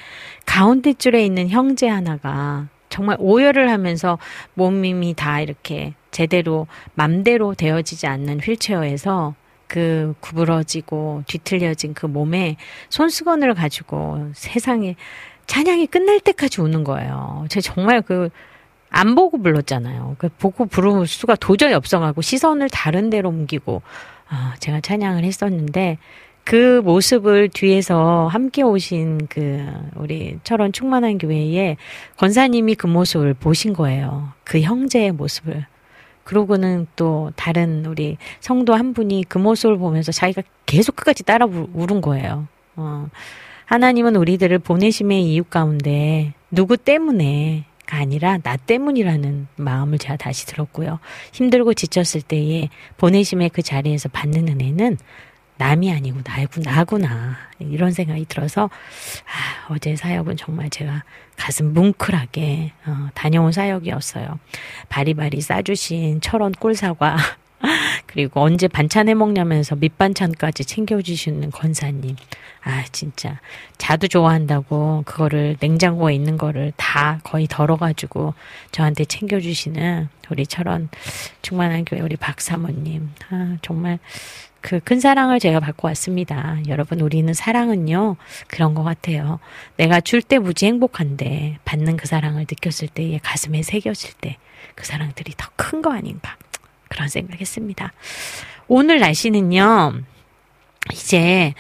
[0.46, 4.18] 가운데 줄에 있는 형제 하나가 정말 오열을 하면서
[4.54, 9.34] 몸이 다 이렇게 제대로 맘대로 되어지지 않는 휠체어에서
[9.66, 12.56] 그 구부러지고 뒤틀려진 그 몸에
[12.88, 14.96] 손수건을 가지고 세상에
[15.46, 17.46] 찬양이 끝날 때까지 우는 거예요.
[17.48, 18.30] 제가 정말 그
[18.90, 20.16] 안 보고 불렀잖아요.
[20.18, 23.82] 그 보고 부를 수가 도저히 없어가고 시선을 다른 데로 옮기고
[24.28, 25.98] 아, 제가 찬양을 했었는데
[26.44, 31.76] 그 모습을 뒤에서 함께 오신 그 우리 철원 충만한 교회에
[32.16, 34.30] 권사님이 그 모습을 보신 거예요.
[34.44, 35.66] 그 형제의 모습을.
[36.26, 42.00] 그러고는 또 다른 우리 성도 한 분이 그 모습을 보면서 자기가 계속 끝까지 따라 울은
[42.00, 42.48] 거예요.
[42.74, 43.08] 어.
[43.66, 50.98] 하나님은 우리들을 보내심의 이유 가운데 누구 때문에가 아니라 나 때문이라는 마음을 제가 다시 들었고요.
[51.32, 54.98] 힘들고 지쳤을 때에 보내심의 그 자리에서 받는 은혜는
[55.58, 57.36] 남이 아니고 나구, 나구나.
[57.58, 61.04] 이런 생각이 들어서, 아, 어제 사역은 정말 제가
[61.36, 64.38] 가슴 뭉클하게, 어, 다녀온 사역이었어요.
[64.88, 67.16] 바리바리 싸주신 철원 꿀사과,
[68.06, 72.16] 그리고 언제 반찬 해 먹냐면서 밑반찬까지 챙겨주시는 권사님.
[72.62, 73.40] 아, 진짜.
[73.78, 78.34] 자두 좋아한다고 그거를 냉장고에 있는 거를 다 거의 덜어가지고
[78.72, 80.88] 저한테 챙겨주시는 우리 철원
[81.42, 83.10] 충만한 교회 우리 박사모님.
[83.30, 83.98] 아, 정말
[84.66, 86.58] 그 큰 사랑을 제가 받고 왔습니다.
[86.66, 88.16] 여러분, 우리는 사랑은요,
[88.48, 89.38] 그런 것 같아요.
[89.76, 94.38] 내가 줄 때 무지 행복한데, 받는 그 사랑을 느꼈을 때에 가슴에 새겨질 때,
[94.74, 96.36] 그 사랑들이 더 큰 거 아닌가.
[96.88, 97.92] 그런 생각했습니다.
[98.66, 100.00] 오늘 날씨는요,
[100.92, 101.54] 이제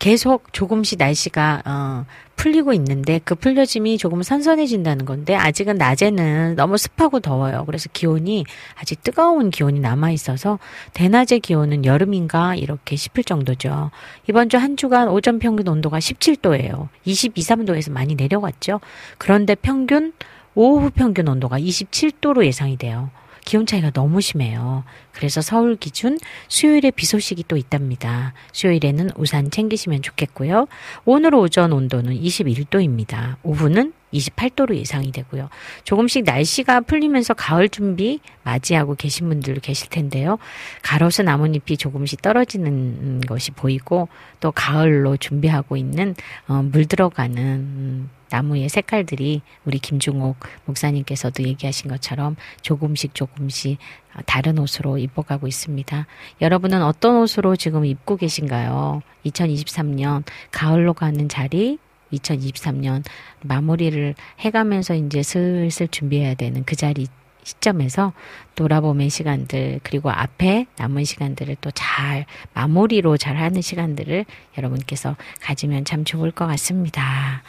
[0.00, 2.06] 계속 조금씩 날씨가 어,
[2.40, 7.64] 풀리고 있는데 그 풀려짐이 조금 선선해진다는 건데 아직은 낮에는 너무 습하고 더워요.
[7.66, 10.58] 그래서 기온이 아직 뜨거운 기온이 남아 있어서
[10.94, 13.90] 대낮의 기온은 여름인가 이렇게 싶을 정도죠.
[14.28, 16.88] 이번 주 한 주간 오전 평균 온도가 17도예요.
[17.04, 18.80] 22, 3도에서 많이 내려갔죠.
[19.18, 20.12] 그런데 평균
[20.54, 23.10] 오후 평균 온도가 27도로 예상이 돼요.
[23.44, 24.84] 기온 차이가 너무 심해요.
[25.12, 26.18] 그래서 서울 기준
[26.48, 28.32] 수요일에 비 소식이 또 있답니다.
[28.52, 30.66] 수요일에는 우산 챙기시면 좋겠고요.
[31.04, 33.36] 오늘 오전 온도는 21도입니다.
[33.42, 35.48] 오후는 28도로 예상이 되고요.
[35.84, 40.38] 조금씩 날씨가 풀리면서 가을 준비 맞이하고 계신 분들도 계실 텐데요.
[40.82, 44.08] 가로수 나뭇잎이 조금씩 떨어지는 것이 보이고
[44.40, 46.14] 또 가을로 준비하고 있는
[46.48, 53.78] 어, 물 들어가는 음, 나무의 색깔들이 우리 김중옥 목사님께서도 얘기하신 것처럼 조금씩 조금씩
[54.26, 56.06] 다른 옷으로 입어가고 있습니다.
[56.40, 59.02] 여러분은 어떤 옷으로 지금 입고 계신가요?
[59.26, 61.78] 2023년 가을로 가는 자리,
[62.12, 63.04] 2023년
[63.42, 67.06] 마무리를 해가면서 이제 슬슬 준비해야 되는 그 자리
[67.42, 68.12] 시점에서
[68.54, 74.24] 돌아보는 시간들 그리고 앞에 남은 시간들을 또 잘 마무리로 잘 하는 시간들을
[74.58, 77.42] 여러분께서 가지면 참 좋을 것 같습니다.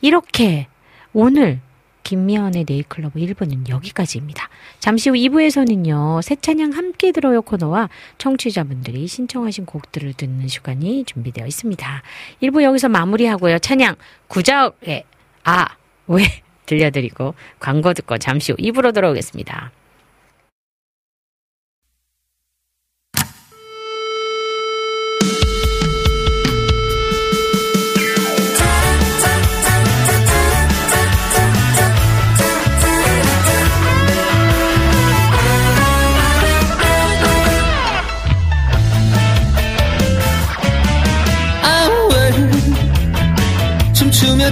[0.00, 0.66] 이렇게
[1.12, 1.60] 오늘
[2.08, 4.48] 김미연의 네일클로버 1부는 여기까지입니다.
[4.80, 12.02] 잠시 후 2부에서는요, 새 찬양 함께 들어요 코너와 청취자분들이 신청하신 곡들을 듣는 시간이 준비되어 있습니다.
[12.42, 13.58] 1부 여기서 마무리하고요.
[13.58, 13.96] 찬양
[14.28, 15.04] 구적의
[15.44, 15.66] 아,
[16.06, 16.24] 왜
[16.64, 19.70] 들려드리고 광고 듣고 잠시 후 2부로 돌아오겠습니다.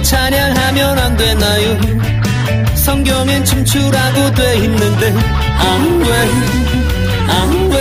[0.03, 1.77] 찬양하면 안 되나요?
[2.75, 5.13] 성경엔 춤추라고 돼 있는데
[5.57, 6.29] 아왜
[7.27, 7.75] 아왜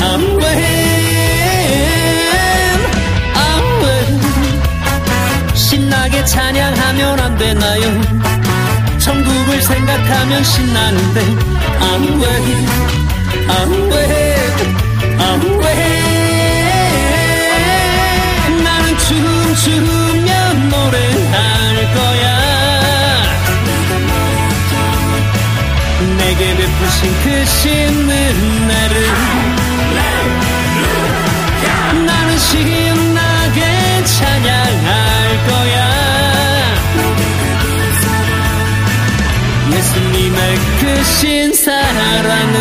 [0.00, 0.44] 아왜
[3.34, 3.84] 아왜
[5.54, 8.00] 신나게 찬양하면 안 되나요?
[8.98, 11.20] 천국을 생각하면 신나는데
[11.80, 12.26] 아왜
[13.48, 13.94] 아왜
[15.18, 15.64] 아왜
[18.64, 20.05] 나는 춤추
[27.02, 29.06] 내게 베푸신 그
[32.06, 35.76] 나는 신나게 찬양할 거야.
[39.72, 42.54] 예수님의 그 신 사랑은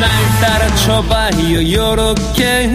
[0.00, 2.68] 날 따라 쳐봐요 요렇게.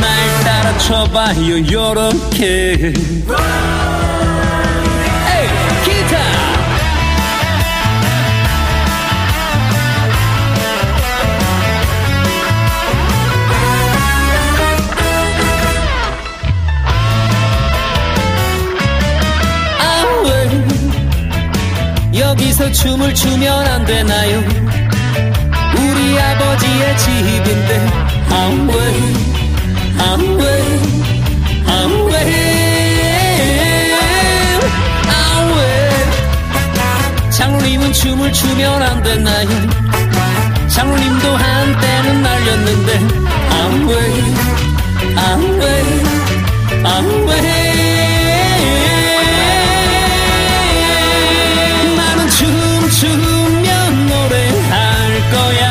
[0.00, 2.92] 날 따라 쳐봐요 요렇게
[22.54, 24.38] 여기서 춤을 추면 안 되나요?
[25.76, 27.86] 우리 아버지의 집인데
[28.30, 28.74] 아왜
[29.98, 30.42] 아왜
[31.66, 32.14] 아왜
[35.10, 35.60] 아왜
[37.30, 39.48] 장로님은 춤을 추면 안 되나요?
[40.68, 43.00] 장로님도 한때는 날렸는데
[43.50, 43.92] 아왜
[45.16, 45.82] 아왜
[46.84, 47.93] 아왜
[52.94, 55.62] 춤추며 노래할 거야.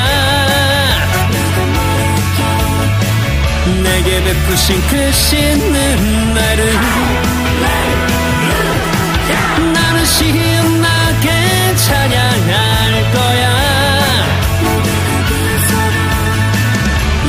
[3.81, 6.73] 내게 베푸신 그 신은 나를.
[9.73, 13.43] 나는 신나게 찬양할 거야.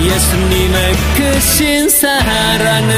[0.02, 2.90] 예수님의 그 신사랑은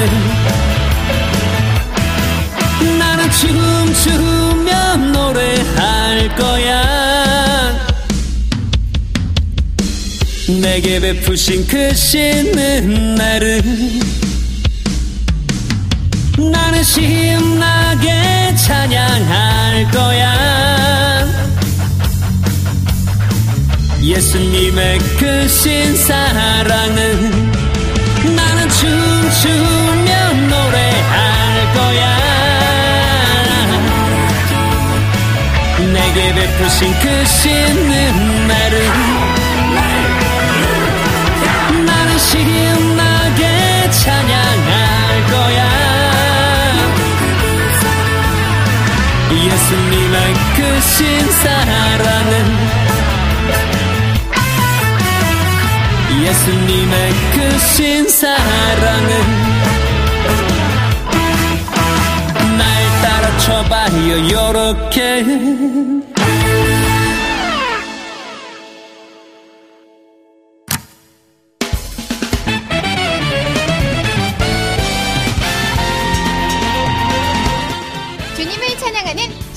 [2.99, 6.86] 나는 춤추며 노래할 거야
[10.49, 13.61] 내게 베푸신 그 신은 나를
[16.39, 21.27] 나는 신나게 찬양할 거야.
[24.01, 27.51] 예수님의 그 신사랑은
[28.37, 32.17] 나는 춤추며 노래할 거야.
[35.93, 38.26] 내게 베푸신 그 신은 나
[44.07, 45.59] 찬양할 거야.
[49.33, 52.31] 예수님의 그 신사랑은
[56.23, 56.95] 예수님의
[57.35, 59.11] 그 신사랑은
[62.57, 62.63] 날
[63.03, 66.16] 따라 쳐봐요 요렇게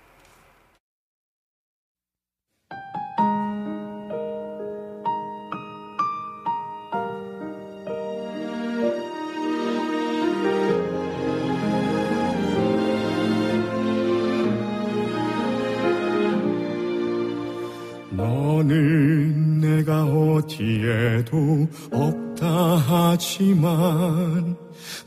[18.60, 24.58] 너는 내가 어디에도 없다 하지만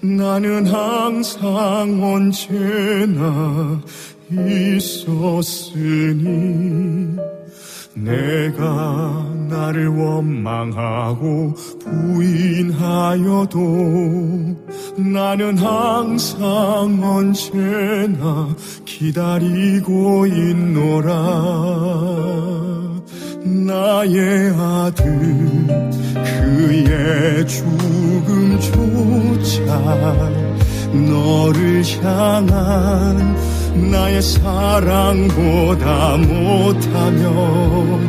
[0.00, 3.80] 나는 항상 언제나
[4.30, 5.82] 있었으니
[7.94, 13.59] 내가 나를 원망하고 부인하여도
[14.96, 21.12] 나는 항상 언제나 기다리고 있노라
[23.45, 25.05] 나의 아들
[26.14, 29.64] 그의 죽음조차
[30.93, 33.36] 너를 향한
[33.90, 38.09] 나의 사랑보다 못하면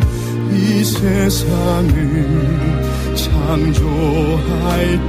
[0.52, 2.44] 이 세상을
[3.16, 5.00] 창조할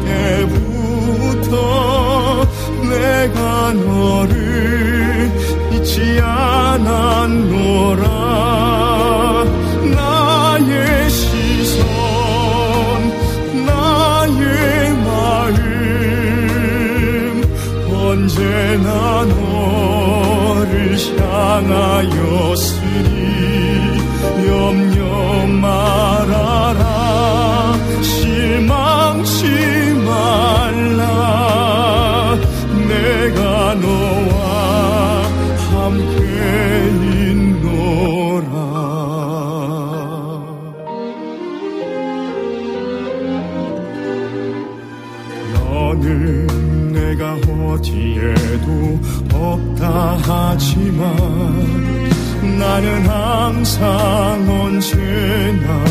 [1.36, 2.46] 때부터
[2.88, 5.30] 내가 너를
[5.72, 8.04] 잊지 않았노라
[11.14, 11.84] 시선
[13.64, 15.54] 나의 마음.
[17.88, 18.90] 언제나
[19.24, 20.72] 너를
[21.18, 22.74] 향하였으니
[24.48, 24.93] 염려
[50.22, 51.16] 하지만
[52.58, 55.84] 나는 항상 언제나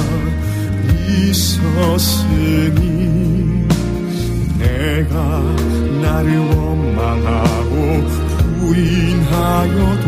[1.30, 2.80] 있었으니
[4.59, 5.15] 내가
[6.01, 7.74] 나를 원망하고
[8.59, 10.07] 부인하여도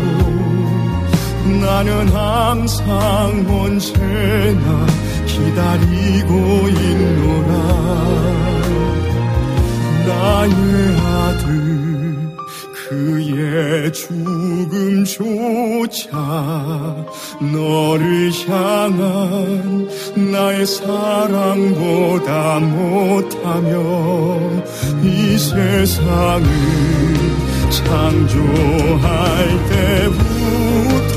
[1.60, 4.86] 나는 항상 언제나
[5.26, 6.32] 기다리고
[6.68, 7.50] 있노라.
[10.06, 10.52] 나의
[10.98, 11.65] 아들
[13.92, 15.06] 죽음조차
[17.40, 24.62] 너를 향한 나의 사랑보다 못하며
[25.02, 26.46] 이 세상을
[27.70, 31.16] 창조할 때부터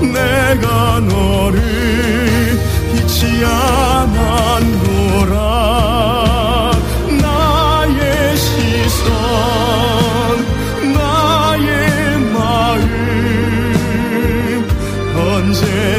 [0.00, 1.58] 내가 너를
[2.94, 5.47] 잊지 않았노라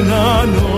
[0.02, 0.69] 언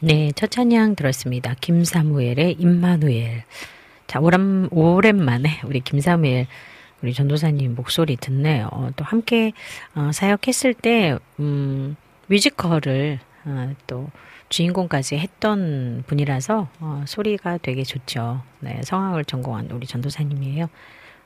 [0.00, 1.56] 네, 첫 찬양 들었습니다.
[1.60, 3.42] 김사무엘의 임마누엘.
[4.06, 6.46] 자, 오랜, 오랜만에 우리 김사무엘,
[7.02, 8.68] 우리 전도사님 목소리 듣네요.
[8.70, 9.52] 어, 또 함께
[9.96, 11.96] 어, 사역했을 때, 음,
[12.28, 14.08] 뮤지컬을 어, 또
[14.50, 18.42] 주인공까지 했던 분이라서 어, 소리가 되게 좋죠.
[18.60, 20.68] 네, 성악을 전공한 우리 전도사님이에요.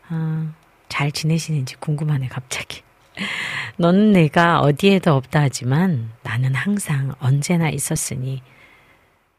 [0.08, 0.52] 아,
[0.88, 2.80] 잘 지내시는지 궁금하네, 갑자기.
[3.76, 8.40] 너는 내가 어디에도 없다 하지만 나는 항상 언제나 있었으니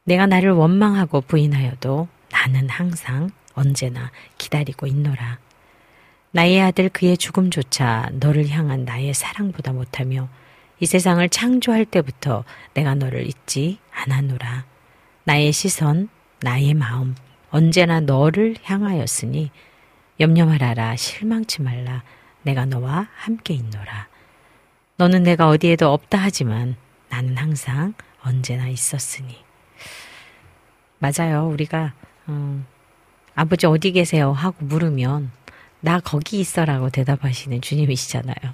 [0.06, 5.40] 내가 나를 원망하고 부인하여도 나는 항상 언제나 기다리고 있노라.
[6.32, 10.28] 나의 아들 그의 죽음조차 너를 향한 나의 사랑보다 못하며
[10.80, 12.44] 이 세상을 창조할 때부터
[12.74, 14.66] 내가 너를 잊지 않았노라.
[15.24, 16.10] 나의 시선,
[16.42, 17.16] 나의 마음,
[17.50, 19.52] 언제나 너를 향하였으니
[20.20, 22.04] 염려 말아라, 실망치 말라.
[22.42, 24.08] 내가 너와 함께 있노라.
[24.98, 26.76] 너는 내가 어디에도 없다 하지만
[27.10, 29.43] 나는 항상 언제나 있었으니.
[31.04, 31.50] 맞아요.
[31.50, 31.92] 우리가
[32.30, 32.66] 음,
[33.36, 34.32] 아버지 어디 계세요?
[34.32, 35.32] 하고 물으면
[35.82, 38.54] 나 거기 있어라고 대답하시는 주님이시잖아요.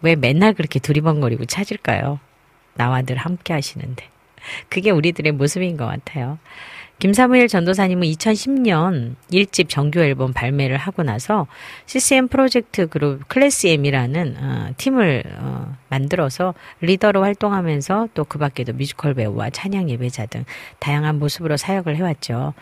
[0.00, 2.18] 왜 맨날 그렇게 두리번거리고 찾을까요?
[2.74, 4.08] 나와 늘 함께 하시는데.
[4.68, 6.38] 그게 우리들의 모습인 것 같아요.
[6.98, 11.46] 김사무엘 전도사님은 2010년 1집 정규 앨범 발매를 하고 나서
[11.86, 19.14] CCM 프로젝트 그룹 클래스 M이라는 어, 팀을 어, 만들어서 리더로 활동하면서 또 그 밖에도 뮤지컬
[19.14, 20.44] 배우와 찬양 예배자 등
[20.80, 22.52] 다양한 모습으로 사역을 해왔죠.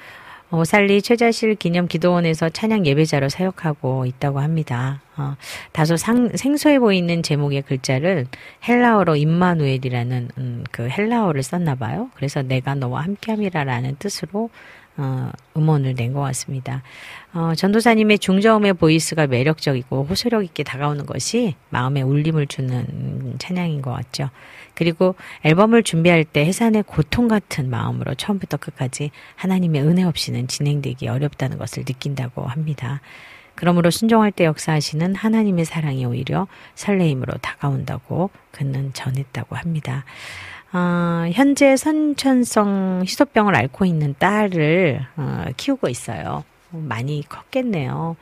[0.52, 5.00] 오산리 최자실 기념 기도원에서 찬양 예배자로 사역하고 있다고 합니다.
[5.16, 5.34] 어,
[5.72, 8.26] 다소 상, 생소해 보이는 제목의 글자를
[8.66, 12.10] 헬라어로 임마누엘이라는 음, 그 헬라어를 썼나 봐요.
[12.14, 14.50] 그래서 내가 너와 함께함이라라는 뜻으로
[14.98, 16.82] 어, 음원을 낸 것 같습니다.
[17.36, 24.30] 어, 전도사님의 중저음의 voice가 매력적이고 호소력 있게 다가오는 것이 마음에 울림을 주는 찬양인 것 같죠.
[24.72, 31.58] 그리고 앨범을 준비할 때 해산의 고통 같은 마음으로 처음부터 끝까지 하나님의 은혜 없이는 진행되기 어렵다는
[31.58, 33.02] 것을 느낀다고 합니다.
[33.54, 40.06] 그러므로 순종할 때 역사하시는 하나님의 사랑이 오히려 설레임으로 다가온다고 그는 전했다고 합니다.
[40.72, 46.42] 어, 현재 선천성 희소병을 앓고 있는 딸을 어, 키우고 있어요.
[46.70, 48.16] 많이 컸겠네요.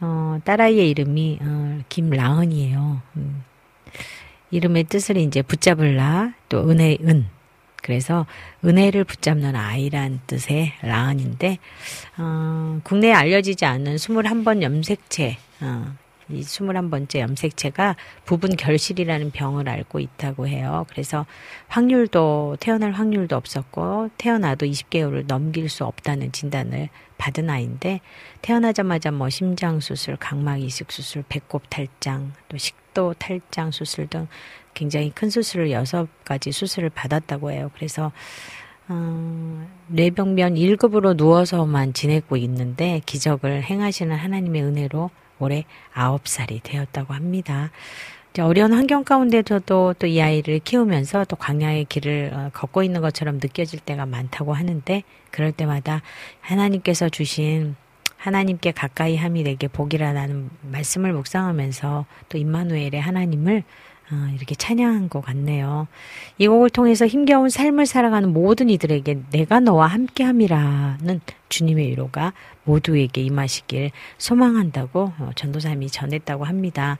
[0.00, 3.02] 어, 딸아이의 이름이 어, 김라은이에요.
[3.16, 3.44] 음.
[4.50, 7.26] 이름의 뜻을 이제 붙잡을라 또 은혜의 은
[7.82, 8.26] 그래서
[8.64, 11.58] 은혜를 붙잡는 아이란 뜻의 라은인데
[12.18, 15.94] 어, 국내에 알려지지 않은 21번 염색체 어,
[16.28, 20.86] 이 21번째 염색체가 부분 결실이라는 병을 앓고 있다고 해요.
[20.90, 21.26] 그래서
[21.68, 26.88] 확률도 태어날 확률도 없었고 태어나도 20개월을 넘길 수 없다는 진단을
[27.20, 28.00] 받은 아이인데
[28.40, 34.26] 태어나자마자 뭐 심장 수술, 각막 이식 수술, 배꼽 탈장, 또 식도 탈장 수술 등
[34.72, 37.70] 굉장히 큰 수술을 여섯 가지 수술을 받았다고 해요.
[37.74, 38.10] 그래서
[38.88, 45.64] 어, 뇌병변 1급으로 누워서만 지내고 있는데 기적을 행하시는 하나님의 은혜로 올해
[45.94, 47.70] 9살이 되었다고 합니다.
[48.38, 53.80] 어려운 환경 가운데서도 또 이 아이를 키우면서 또 광야의 길을 어, 걷고 있는 것처럼 느껴질
[53.80, 56.02] 때가 많다고 하는데 그럴 때마다
[56.40, 57.76] 하나님께서 주신
[58.16, 63.64] 하나님께 가까이 함이 내게 복이라는 말씀을 묵상하면서 또 임마누엘의 하나님을
[64.12, 65.86] 어, 이렇게 찬양한 것 같네요.
[66.38, 72.32] 이 곡을 통해서 힘겨운 삶을 살아가는 모든 이들에게 내가 너와 함께함이라는 주님의 위로가
[72.64, 76.98] 모두에게 임하시길 소망한다고 어, 전도사님이 전했다고 합니다.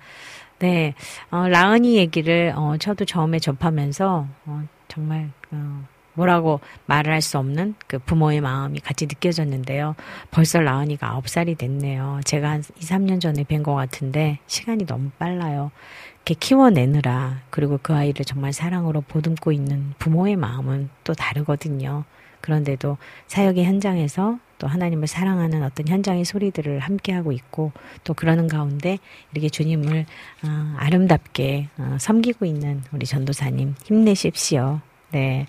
[0.61, 0.94] 네,
[1.30, 5.84] 어, 라은이 얘기를 어, 저도 처음에 접하면서 어, 정말 어,
[6.14, 9.94] 뭐라고 말을 할 수 없는 그 부모의 마음이 같이 느껴졌는데요.
[10.30, 12.20] 벌써 라은이가 9살이 됐네요.
[12.24, 15.70] 제가 한 2, 3년 전에 뵌 것 같은데 시간이 너무 빨라요.
[16.16, 22.04] 이렇게 키워내느라 그리고 그 아이를 정말 사랑으로 보듬고 있는 부모의 마음은 또 다르거든요.
[22.42, 22.98] 그런데도
[23.28, 27.72] 사역의 현장에서 또 하나님을 사랑하는 어떤 현장의 소리들을 함께 하고 있고
[28.04, 28.98] 또 그러는 가운데
[29.32, 30.06] 이렇게 주님을
[30.44, 34.80] 어, 아름답게 어, 섬기고 있는 우리 전도사님 힘내십시오.
[35.12, 35.46] 네.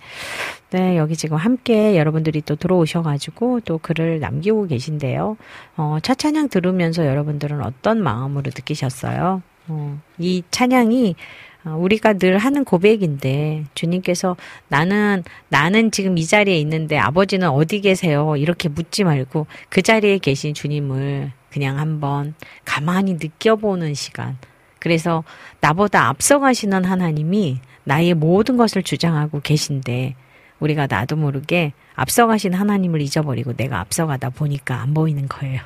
[0.72, 5.38] 네, 여기 지금 함께 여러분들이 또 들어오셔가지고 또 글을 남기고 계신데요.
[5.78, 9.44] 어, 첫 찬양 들으면서 여러분들은 어떤 마음으로 느끼셨어요?
[9.68, 14.36] 어, 이 찬양이 어, 우리가 늘 하는 고백인데 주님께서
[14.68, 18.36] 나는 나는 지금 이 자리에 있는데 아버지는 어디 계세요?
[18.36, 22.34] 이렇게 묻지 말고 그 자리에 계신 주님을 그냥 한번
[22.66, 24.38] 가만히 느껴보는 시간.
[24.80, 25.24] 그래서
[25.60, 30.16] 나보다 앞서가시는 하나님이 나의 모든 것을 주장하고 계신데
[30.60, 35.62] 우리가 나도 모르게 앞서가신 하나님을 잊어버리고 내가 앞서가다 보니까 안 보이는 거예요.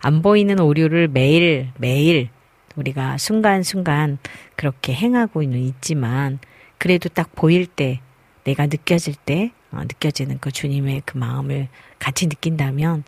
[0.00, 2.28] 안 보이는 오류를 매일 매일
[2.76, 4.18] 우리가 순간순간
[4.56, 6.38] 그렇게 행하고는 있지만
[6.78, 8.00] 그래도 딱 보일 때
[8.44, 13.04] 내가 느껴질 때 어, 느껴지는 그 주님의 그 마음을 같이 느낀다면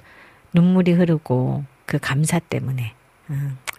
[0.53, 2.94] 눈물이 흐르고 그 감사 때문에
[3.28, 3.34] 어,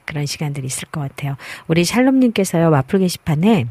[0.05, 1.35] 그런 시간들이 있을 것 같아요.
[1.67, 3.67] 우리 샬롬님께서요 와플 게시판에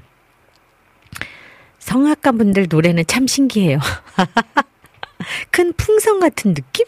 [1.78, 3.78] 성악가 분들 노래는 참 신기해요.
[5.50, 6.86] 큰 풍선 같은 느낌?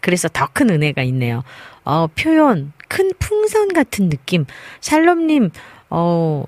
[0.00, 1.42] 그래서 더 큰 은혜가 있네요.
[1.84, 4.44] 어, 표현, 큰 풍선 같은 느낌.
[4.80, 5.50] 샬롬님,
[5.94, 6.44] 어,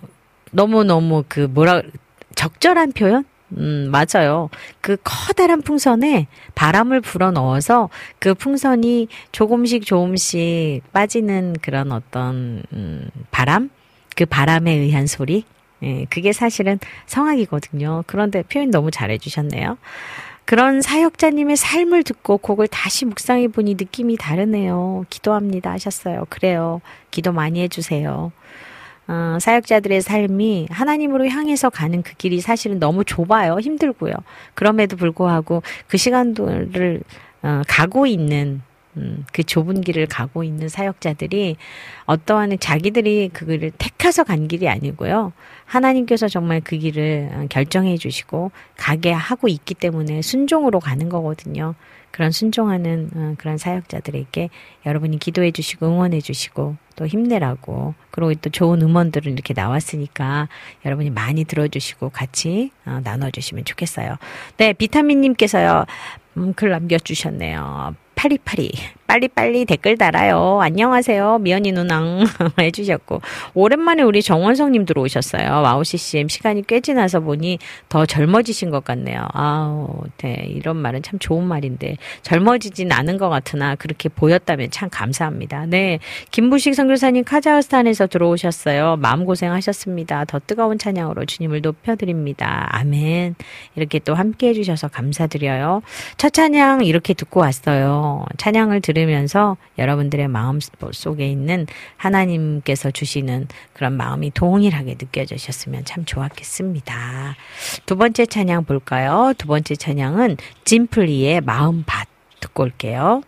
[0.53, 1.83] 너무너무 그 뭐라,
[2.35, 3.27] 적절한 표현?
[3.59, 4.49] 음, 맞아요.
[4.81, 13.69] 그 커다란 풍선에 바람을 불어 넣어서 그 풍선이 조금씩 조금씩 빠지는 그런 어떤, 음, 바람?
[14.17, 15.45] 그 바람에 의한 소리?
[15.83, 18.05] 예, 그게 사실은 성악이거든요.
[18.07, 19.77] 그런데 표현 너무 잘해주셨네요.
[20.47, 25.05] 그런 사역자님의 삶을 듣고 곡을 다시 묵상해 보니 느낌이 다르네요.
[25.11, 26.25] 기도합니다 하셨어요.
[26.31, 26.81] 그래요.
[27.11, 28.33] 기도 많이 해주세요.
[29.07, 33.59] 어, 사역자들의 삶이 하나님으로 향해서 가는 그 길이 사실은 너무 좁아요.
[33.59, 34.15] 힘들고요.
[34.55, 37.03] 그럼에도 불구하고 그 시간들을
[37.43, 38.63] 어, 가고 있는
[38.97, 41.57] 음, 그 좁은 길을 가고 있는 사역자들이
[42.07, 45.33] 어떠한 자기들이 그 길을 택해서 간 길이 아니고요.
[45.65, 51.75] 하나님께서 정말 그 길을 어, 결정해 주시고 가게 하고 있기 때문에 순종으로 가는 거거든요.
[52.11, 54.49] 그런 순종하는 어, 그런 사역자들에게
[54.87, 60.49] 여러분이 기도해 주시고 응원해 주시고 또 힘내라고 그리고 또 좋은 음원들을 이렇게 나왔으니까
[60.85, 64.17] 여러분이 많이 들어주시고 같이 어, 나눠주시면 좋겠어요.
[64.59, 65.87] 네, 비타민님께서요.
[66.37, 67.97] 음, 글 남겨주셨네요.
[68.25, 68.73] 파리파리
[69.07, 70.61] 빨리빨리 댓글 달아요.
[70.63, 71.39] 안녕하세요.
[71.39, 72.25] 미연이 누낭
[72.59, 73.21] 해주셨고
[73.53, 75.61] 오랜만에 우리 정원성님 들어오셨어요.
[75.63, 79.27] 와우 CCM 시간이 꽤 지나서 보니 더 젊어지신 것 같네요.
[79.33, 85.67] 아우, 네 이런 말은 참 좋은 말인데 젊어지진 않은 것 같으나 그렇게 보였다면 참 감사합니다.
[85.67, 85.99] 네
[86.31, 88.97] 김부식 선교사님 카자흐스탄에서 들어오셨어요.
[88.97, 90.25] 마음 고생하셨습니다.
[90.25, 92.69] 더 뜨거운 찬양으로 주님을 높여드립니다.
[92.71, 93.35] 아멘.
[93.77, 95.83] 이렇게 또 함께 해주셔서 감사드려요.
[96.17, 98.25] 첫 찬양 이렇게 듣고 왔어요.
[98.39, 100.61] 찬양을 들 들으면서 여러분들의 마음
[100.93, 101.67] 속에 있는
[101.97, 107.37] 하나님께서 주시는 그런 마음이 동일하게 느껴지셨으면 참 좋았겠습니다.
[107.87, 109.35] 두 번째 찬양 볼까요?
[109.37, 112.09] 두 번째 찬양은 진플리의 마음밭
[112.41, 113.23] 듣고 올게요.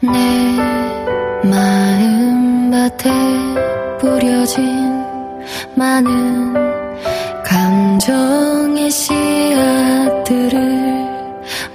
[0.00, 0.10] 내
[1.48, 3.10] 마음밭에
[4.00, 4.64] 뿌려진
[5.76, 6.54] 많은
[7.48, 10.58] 감정의 씨앗들을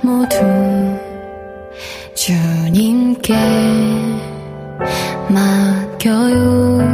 [0.01, 0.37] 모두
[2.13, 3.33] 주님께
[5.29, 6.92] 맡겨요.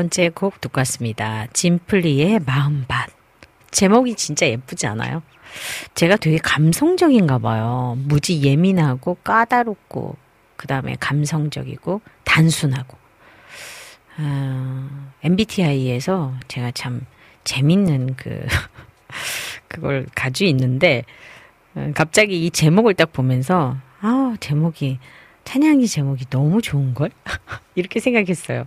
[0.00, 1.46] 번째 곡 듣고 왔습니다.
[1.52, 3.10] 진플리의 마음밭.
[3.70, 5.22] 제목이 진짜 예쁘지 않아요?
[5.94, 7.98] 제가 되게 감성적인가 봐요.
[8.06, 10.16] 무지 예민하고 까다롭고,
[10.56, 12.96] 그 다음에 감성적이고, 단순하고.
[14.16, 17.04] 아, MBTI에서 제가 참
[17.44, 18.46] 재밌는 그,
[19.68, 21.04] 그걸 가지고 있는데,
[21.74, 24.98] 어, 갑자기 이 제목을 딱 보면서, 아 제목이,
[25.44, 27.10] 찬양이 제목이 너무 좋은걸?
[27.74, 28.64] 이렇게 생각했어요.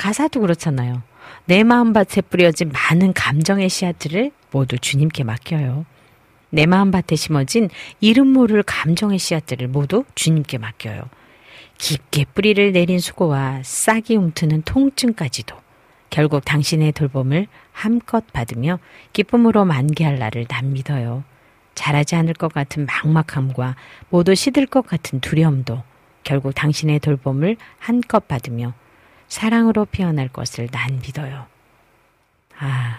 [0.00, 1.02] 가사도 그렇잖아요.
[1.44, 5.84] 내 마음밭에 뿌려진 많은 감정의 씨앗들을 모두 주님께 맡겨요.
[6.48, 7.68] 내 마음밭에 심어진
[8.00, 11.02] 이름 모를 감정의 씨앗들을 모두 주님께 맡겨요.
[11.76, 15.54] 깊게 뿌리를 내린 수고와 싹이 움트는 통증까지도
[16.08, 18.78] 결국 당신의 돌봄을 함껏 받으며
[19.12, 21.24] 기쁨으로 만개할 날을 난 믿어요.
[21.74, 23.76] 잘하지 않을 것 같은 막막함과
[24.08, 25.82] 모두 시들 것 같은 두려움도
[26.24, 28.72] 결국 당신의 돌봄을 한껏 받으며
[29.30, 31.46] 사랑으로 피어날 것을 난 믿어요.
[32.58, 32.98] 아,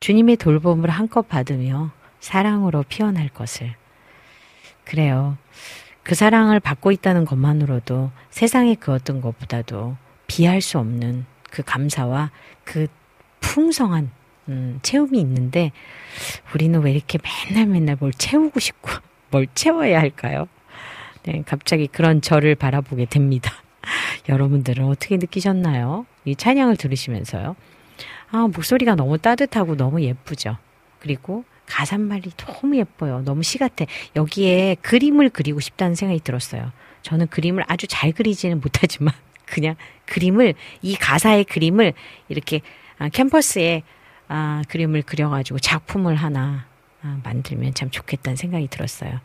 [0.00, 1.90] 주님의 돌봄을 한껏 받으며
[2.20, 3.74] 사랑으로 피어날 것을.
[4.84, 5.36] 그래요.
[6.02, 9.96] 그 사랑을 받고 있다는 것만으로도 세상의 그 어떤 것보다도
[10.26, 12.30] 비할 수 없는 그 감사와
[12.62, 12.86] 그
[13.40, 14.10] 풍성한
[14.48, 15.72] 음, 체험이 있는데
[16.54, 17.18] 우리는 왜 이렇게
[17.48, 18.90] 맨날 맨날 뭘 채우고 싶고
[19.30, 20.46] 뭘 채워야 할까요?
[21.24, 23.63] 네, 갑자기 그런 저를 바라보게 됩니다.
[24.28, 26.06] 여러분들은 어떻게 느끼셨나요?
[26.24, 27.56] 이 찬양을 들으시면서요.
[28.30, 30.56] 아, 목소리가 너무 따뜻하고 너무 예쁘죠.
[30.98, 33.22] 그리고 가사말이 너무 예뻐요.
[33.22, 33.84] 너무 시 같아.
[34.16, 36.72] 여기에 그림을 그리고 싶다는 생각이 들었어요.
[37.02, 39.14] 저는 그림을 아주 잘 그리지는 못하지만
[39.46, 41.92] 그냥 그림을 이 가사의 그림을
[42.28, 42.60] 이렇게
[42.98, 43.82] 아, 캠퍼스에
[44.28, 46.66] 아, 그림을 그려가지고 작품을 하나
[47.02, 49.20] 아, 만들면 참 좋겠다는 생각이 들었어요.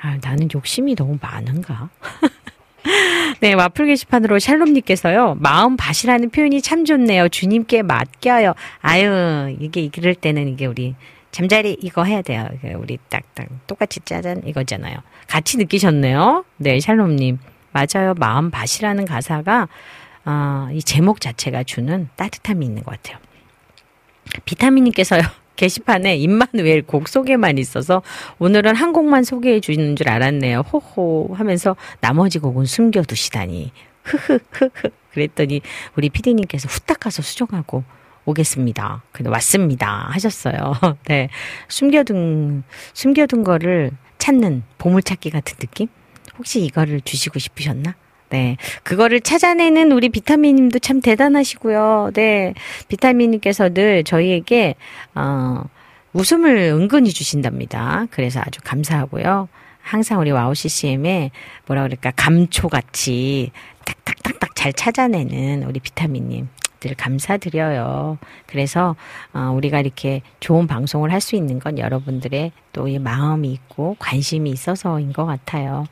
[0.00, 1.90] 아, 나는 욕심이 너무 많은가?
[3.40, 7.28] 네, 와플 게시판으로 샬롬님께서요, 마음 밭이라는 표현이 참 좋네요.
[7.28, 8.54] 주님께 맡겨요.
[8.80, 10.94] 아유, 이게 이럴 때는 이게 우리
[11.30, 12.48] 잠자리 이거 해야 돼요.
[12.76, 14.96] 우리 딱딱 똑같이 짜잔 이거잖아요.
[15.26, 16.44] 같이 느끼셨네요.
[16.56, 17.38] 네, 샬롬님.
[17.72, 18.14] 맞아요.
[18.18, 19.68] 마음 밭이라는 가사가,
[20.24, 23.18] 어, 이 제목 자체가 주는 따뜻함이 있는 것 같아요.
[24.44, 25.22] 비타민님께서요.
[25.56, 28.02] 게시판에 임마누엘 곡 소개만 있어서
[28.38, 30.60] 오늘은 한 곡만 소개해 주는 줄 알았네요.
[30.60, 33.72] 호호 하면서 나머지 곡은 숨겨두시다니.
[34.04, 34.90] 흐흐흐흐.
[35.12, 35.60] 그랬더니
[35.96, 37.84] 우리 피디님께서 후딱 가서 수정하고
[38.24, 39.02] 오겠습니다.
[39.12, 40.08] 근데 왔습니다.
[40.10, 40.72] 하셨어요.
[41.06, 41.28] 네.
[41.68, 42.62] 숨겨둔,
[42.92, 45.88] 숨겨둔 거를 찾는 보물찾기 같은 느낌?
[46.38, 47.94] 혹시 이거를 주시고 싶으셨나?
[48.30, 48.56] 네.
[48.82, 52.12] 그거를 찾아내는 우리 비타민님도 참 대단하시고요.
[52.14, 52.54] 네.
[52.88, 54.76] 비타민님께서 늘 저희에게,
[55.14, 55.62] 어,
[56.12, 58.06] 웃음을 은근히 주신답니다.
[58.10, 59.48] 그래서 아주 감사하고요.
[59.82, 61.30] 항상 우리 와우 CCM에
[61.66, 63.50] 뭐라 그럴까, 감초같이
[63.84, 66.48] 딱딱딱딱 잘 찾아내는 우리 비타민님.
[66.80, 68.18] 늘 감사드려요.
[68.46, 68.96] 그래서
[69.32, 74.48] 어, 우리가 이렇게 좋은 방송을 할 수 있는 건 여러분들의 또 이 마음이 있고 관심이
[74.50, 75.86] 있어서인 것 같아요.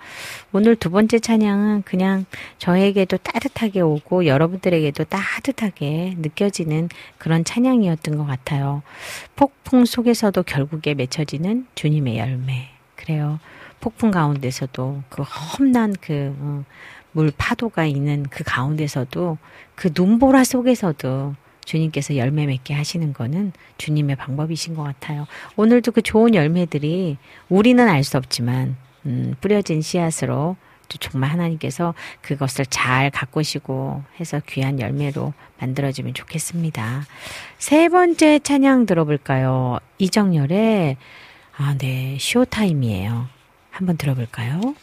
[0.52, 2.24] 오늘 두 번째 찬양은 그냥
[2.58, 6.88] 저에게도 따뜻하게 오고 여러분들에게도 따뜻하게 느껴지는
[7.18, 8.82] 그런 찬양이었던 것 같아요.
[9.36, 12.70] 폭풍 속에서도 결국에 맺혀지는 주님의 열매.
[12.96, 13.38] 그래요.
[13.80, 16.64] 폭풍 가운데서도 그 험난 그 어,
[17.12, 19.38] 물 파도가 있는 그 가운데서도
[19.74, 25.26] 그 눈보라 속에서도 주님께서 열매 맺게 하시는 거는 주님의 방법이신 것 같아요.
[25.56, 27.18] 오늘도 그 좋은 열매들이
[27.48, 28.76] 우리는 알 수 없지만
[29.06, 30.56] 음, 뿌려진 씨앗으로
[31.00, 37.04] 정말 하나님께서 그것을 잘 가꾸시고 해서 귀한 열매로 만들어지면 좋겠습니다.
[37.58, 39.78] 세 번째 찬양 들어볼까요?
[39.98, 40.96] 이정열의
[41.58, 43.26] 아, 네, 쇼타임이에요.
[43.70, 44.74] 한번 들어볼까요?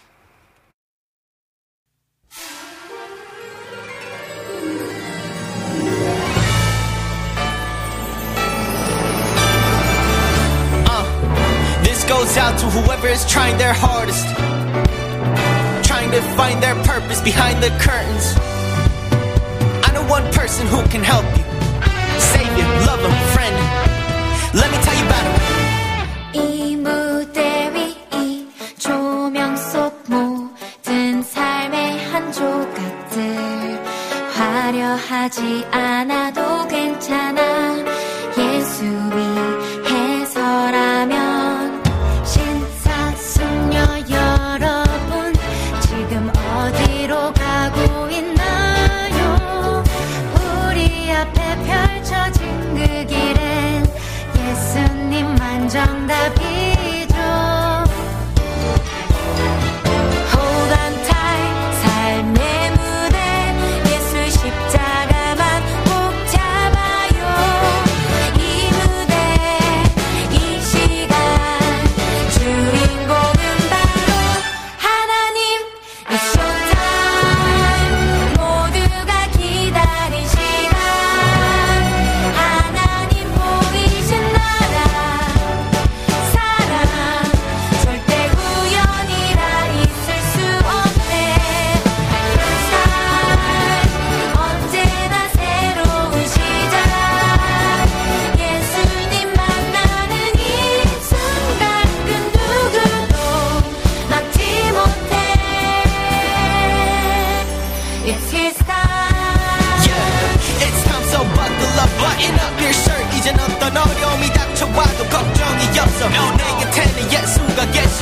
[12.11, 14.27] goes out to whoever is trying their hardest,
[15.87, 18.27] trying to find their purpose behind the curtains.
[19.87, 21.45] I know one person who can help you,
[22.33, 23.57] save you, love them, friend.
[24.61, 25.37] Let me tell you about him.
[26.33, 33.19] 이 무대 위이 조명 속 모든 삶의 한 조각들
[34.37, 37.41] 화려하지 않아도 괜찮아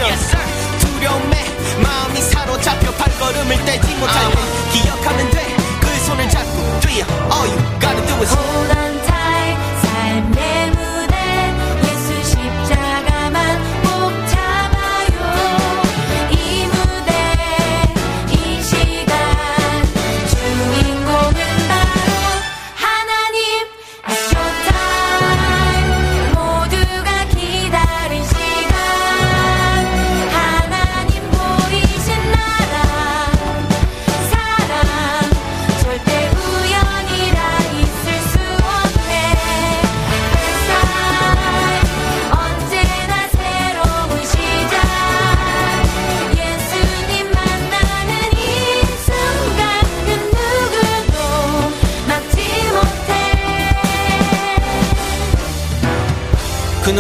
[0.04, 0.38] 계셔
[0.80, 1.46] 두려움에
[1.82, 4.38] 마음이 사로잡혀 발걸음을 떼지 못할 때
[4.72, 7.06] 기억하면 돼그 손을 잡고 뛰어.
[7.32, 8.34] All you gotta do is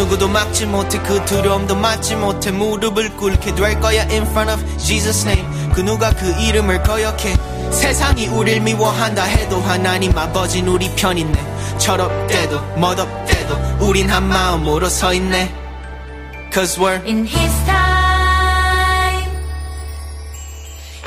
[0.03, 2.51] 누구도 막지 못해 그 두려움도 막지 못해.
[2.51, 5.47] 무릎을 꿇게 될 거야 in front of Jesus name.
[5.73, 7.35] 그 누가 그 이름을 거역해?
[7.71, 15.49] 세상이 우릴 미워한다 해도 하나님 아버진 우리 편이네 철없대도 멋없대도 우린 한 마음으로 서 있네.
[16.53, 19.31] Cause we're In His time,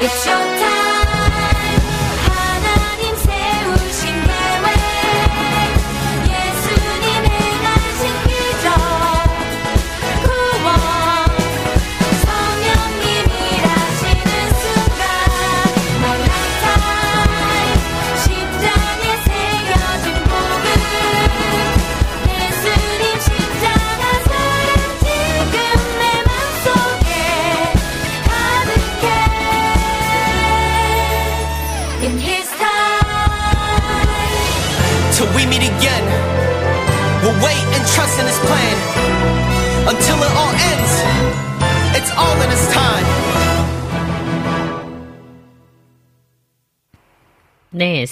[0.00, 0.45] it's your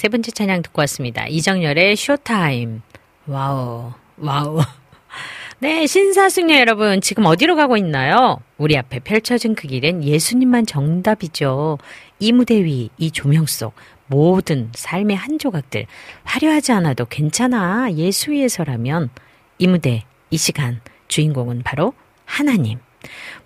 [0.05, 1.25] 세 번째 찬양 듣고 왔습니다.
[1.25, 2.83] 이정열의 Showtime.
[3.25, 4.61] Wow, wow.
[5.57, 8.37] 네, 신사숙녀 여러분, 지금 어디로 가고 있나요?
[8.59, 11.79] 우리 앞에 펼쳐진 그 길엔 예수님만 정답이죠.
[12.19, 13.73] 이 무대 위, 이 조명 속,
[14.05, 15.87] 모든 삶의 한 조각들,
[16.23, 17.91] 화려하지 않아도 괜찮아.
[17.93, 19.09] 예수 위에서라면,
[19.57, 21.93] 이 무대, 이 시간, 주인공은 바로
[22.25, 22.77] 하나님.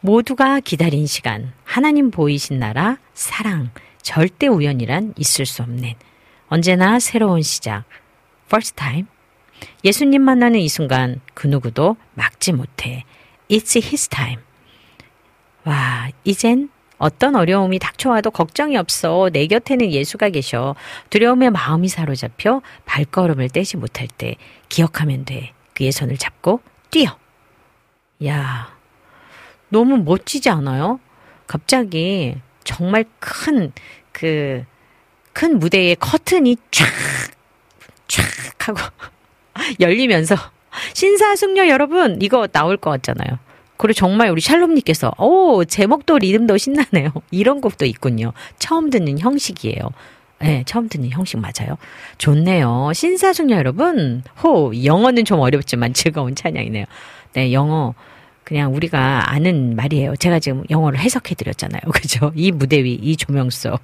[0.01, 3.69] 모두가 기다린 시간, 하나님 보이신 나라, 사랑,
[4.01, 5.95] 절대 우연이란 있을 수 없는
[6.49, 7.85] 언제나 새로운 시작.
[8.47, 9.05] First time.
[9.83, 13.05] 예수님 만나는 이 순간 그 누구도 막지 못해.
[13.49, 14.41] It's his time.
[15.63, 19.29] 와, 이젠 어떤 어려움이 닥쳐와도 걱정이 없어.
[19.31, 20.75] 내 곁에는 예수가 계셔.
[21.09, 24.35] 두려움에 마음이 사로잡혀 발걸음을 떼지 못할 때
[24.69, 25.53] 기억하면 돼.
[25.75, 27.17] 그의 손을 잡고 뛰어.
[28.25, 28.75] 야,
[29.69, 30.99] 너무 멋지지 않아요?
[31.47, 33.71] 갑자기 정말 큰,
[34.11, 34.65] 그,
[35.39, 36.85] 큰 무대에 커튼이 쫙,
[38.09, 38.25] 쫙
[38.67, 38.79] 하고
[39.79, 40.35] 열리면서
[40.93, 43.39] 신사숙녀 여러분, 이거 나올 것 같잖아요.
[43.77, 47.13] 그리고 정말 우리 샬롬님께서, 오, 제목도 리듬도 신나네요.
[47.31, 48.33] 이런 곡도 있군요.
[48.59, 49.79] 처음 듣는 형식이에요.
[50.41, 51.77] 네, 처음 듣는 형식 맞아요.
[52.17, 52.91] 좋네요.
[52.93, 56.83] 신사숙녀 여러분, 호, 영어는 좀 어렵지만 즐거운 찬양이네요.
[57.31, 57.93] 네, 영어.
[58.49, 60.15] 그냥 우리가 아는 말이에요.
[60.15, 61.81] 제가 지금 영어를 해석해 드렸잖아요.
[61.93, 62.31] 그죠?
[62.33, 63.79] 이 무대 위, 이 조명 속.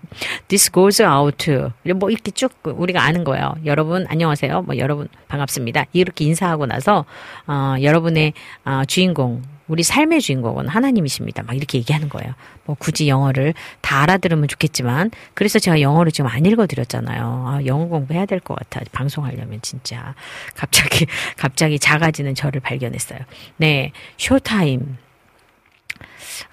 [0.47, 1.51] This goes out.
[1.95, 3.53] 뭐 이렇게 쭉 우리가 아는 거예요.
[3.65, 4.63] 여러분, 안녕하세요.
[4.63, 5.85] 뭐 여러분, 반갑습니다.
[5.93, 7.05] 이렇게 인사하고 나서,
[7.45, 8.33] 어, 여러분의
[8.65, 11.43] 어, 주인공, 우리 삶의 주인공은 하나님이십니다.
[11.43, 12.33] 막 이렇게 얘기하는 거예요.
[12.65, 17.45] 뭐 굳이 영어를 다 알아들으면 좋겠지만, 그래서 제가 영어를 지금 안 읽어드렸잖아요.
[17.47, 18.81] 아, 영어 공부해야 될 것 같아.
[18.91, 20.13] 방송하려면 진짜.
[20.55, 23.19] 갑자기, 갑자기 작아지는 저를 발견했어요.
[23.57, 24.97] 네, showtime.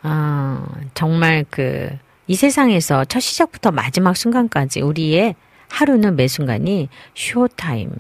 [0.03, 0.65] 아,
[0.95, 1.91] 정말 그,
[2.27, 5.35] 이 세상에서 첫 시작부터 마지막 순간까지 우리의
[5.69, 7.91] 하루는 매 순간이 showtime.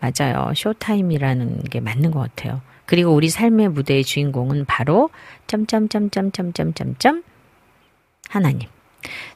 [0.00, 0.52] 맞아요.
[0.54, 2.60] showtime이라는 게 맞는 것 같아요.
[2.90, 5.10] 그리고 우리 삶의 무대의 주인공은 바로
[5.46, 7.22] 점점점점점점점점
[8.28, 8.68] 하나님.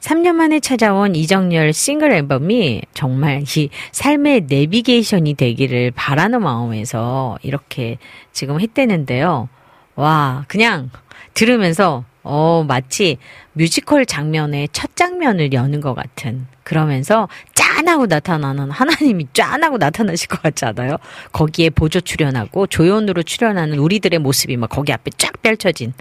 [0.00, 7.98] 3년 만에 찾아온 이정열 싱글 앨범이 정말 이 삶의 내비게이션이 되기를 바라는 마음에서 이렇게
[8.32, 9.48] 지금 했대는데요.
[9.94, 10.90] 와, 그냥
[11.34, 13.18] 들으면서 어, 마치
[13.52, 20.64] 뮤지컬 장면의 첫 장면을 여는 것 같은 그러면서 짠하고 나타나는 하나님이 짠하고 나타나실 것 같지
[20.64, 20.96] 않아요?
[21.32, 25.92] 거기에 보조 출연하고 조연으로 출연하는 우리들의 모습이 막 거기 앞에 쫙 펼쳐진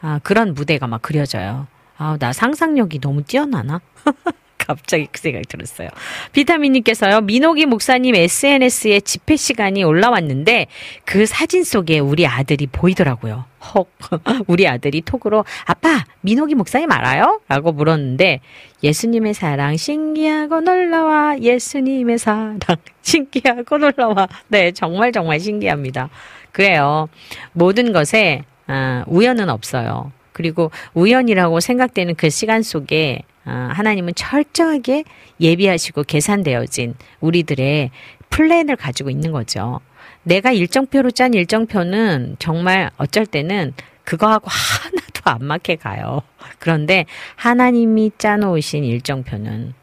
[0.00, 1.66] 아, 그런 무대가 막 그려져요.
[1.98, 3.82] 아, 나 상상력이 너무 뛰어나나?
[4.74, 5.88] 갑자기 그 생각 들었어요.
[6.32, 10.66] 비타민님께서요, 민호기 목사님 SNS에 집회 시간이 올라왔는데
[11.04, 13.44] 그 사진 속에 우리 아들이 보이더라고요.
[13.74, 13.86] 헉,
[14.46, 17.40] 우리 아들이 톡으로 아빠 민호기 목사님 알아요?
[17.48, 18.40] 라고 물었는데
[18.82, 22.58] 예수님의 사랑 신기하고 놀라와 예수님의 사랑
[23.02, 26.08] 신기하고 놀라와 네 정말 정말 신기합니다.
[26.52, 27.08] 그래요.
[27.52, 30.12] 모든 것에 아, 우연은 없어요.
[30.32, 33.29] 그리고 우연이라고 생각되는 그 시간 속에 아,
[33.72, 35.04] 하나님은 철저하게
[35.40, 37.90] 예비하시고 계산되어진 우리들의
[38.30, 39.80] 플랜을 가지고 있는 거죠.
[40.22, 43.72] 내가 일정표로 짠 일정표는 정말 어쩔 때는
[44.04, 46.22] 그거하고 하나도 안 맞게 가요.
[46.58, 47.06] 그런데
[47.36, 49.74] 하나님이 짜놓으신 일정표는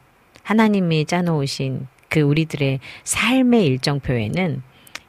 [0.43, 4.61] 하나님이 짜놓으신 그 우리들의 삶의 일정표에는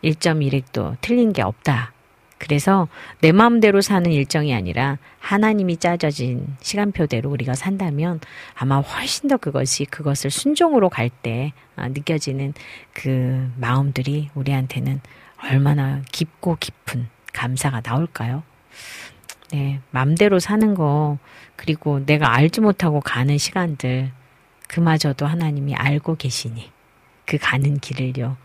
[0.02, 1.92] 1.1획도 틀린 게 없다.
[2.38, 2.88] 그래서
[3.20, 8.20] 내 마음대로 사는 일정이 아니라 하나님이 짜져진 시간표대로 우리가 산다면
[8.54, 12.54] 아마 훨씬 더 그것이 그것을 순종으로 갈 때 느껴지는
[12.92, 15.00] 그 마음들이 우리한테는
[15.42, 18.42] 얼마나 깊고 깊은 감사가 나올까요?
[19.52, 21.18] 네, 맘대로 사는 거,
[21.56, 24.12] 그리고 내가 알지 못하고 가는 시간들,
[24.68, 26.70] 그마저도 하나님이 알고 계시니,
[27.24, 28.36] 그 가는 길을요.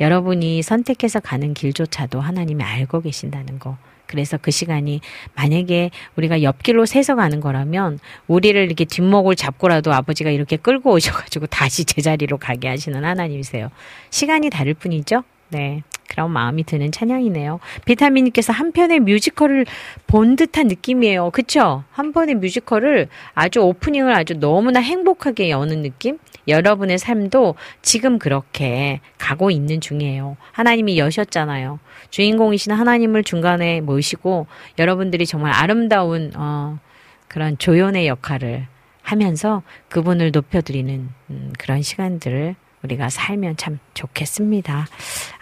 [0.00, 3.76] 여러분이 선택해서 가는 길조차도 하나님이 알고 계신다는 거.
[4.06, 5.00] 그래서 그 시간이
[5.36, 11.84] 만약에 우리가 옆길로 새서 가는 거라면 우리를 이렇게 뒷목을 잡고라도 아버지가 이렇게 끌고 오셔가지고 다시
[11.84, 13.70] 제자리로 가게 하시는 하나님이세요.
[14.10, 15.22] 시간이 다를 뿐이죠.
[15.50, 15.84] 네.
[16.10, 17.60] 그런 마음이 드는 찬양이네요.
[17.84, 19.64] 비타민님께서 한 편의 뮤지컬을
[20.08, 21.30] 본 듯한 느낌이에요.
[21.30, 21.84] 그쵸?
[21.92, 26.18] 한 번의 뮤지컬을 아주 오프닝을 아주 너무나 행복하게 여는 느낌?
[26.48, 30.36] 여러분의 삶도 지금 그렇게 가고 있는 중이에요.
[30.50, 31.78] 하나님이 여셨잖아요.
[32.10, 34.48] 주인공이신 하나님을 중간에 모시고
[34.80, 36.80] 여러분들이 정말 아름다운, 어,
[37.28, 38.66] 그런 조연의 역할을
[39.02, 44.86] 하면서 그분을 높여드리는 음, 그런 시간들을 우리가 살면 참 좋겠습니다.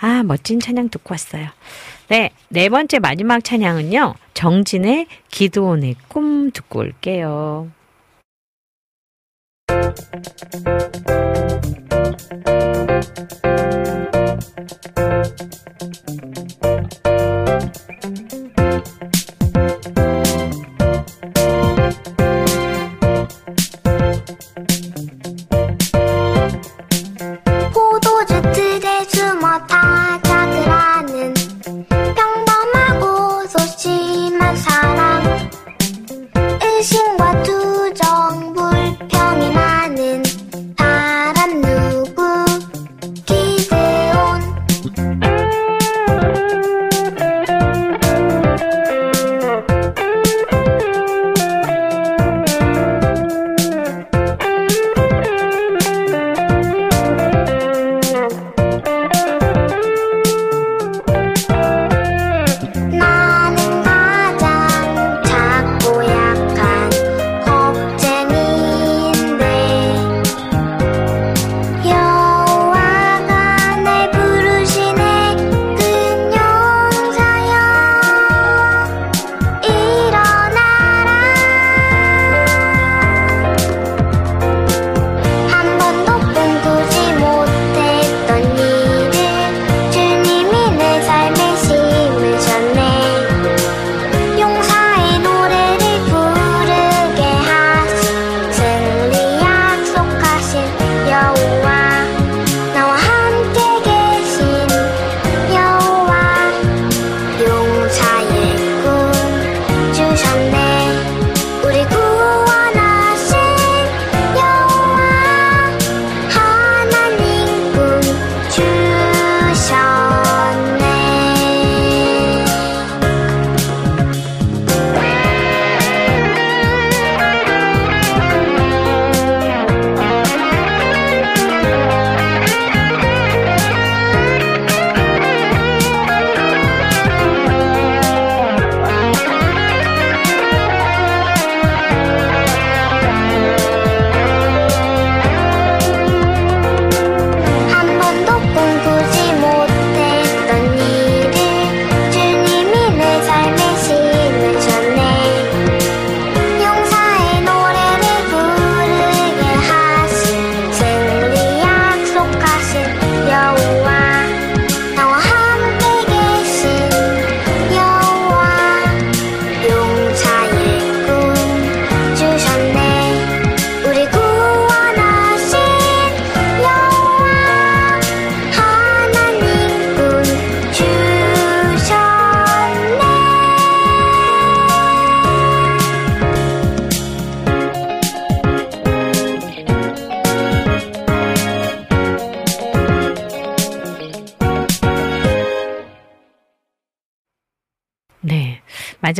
[0.01, 1.49] 아, 멋진 찬양 듣고 왔어요.
[2.09, 4.15] 네, 네 번째 마지막 찬양은요.
[4.35, 7.71] 정진의 기도원의 꿈 듣고 올게요.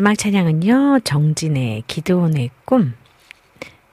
[0.09, 2.95] 마지막 찬양은요, 정진의 기도원의 꿈.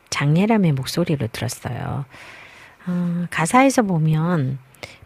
[0.09, 2.05] 장예람의 목소리로 들었어요.
[2.87, 4.57] 어, 가사에서 보면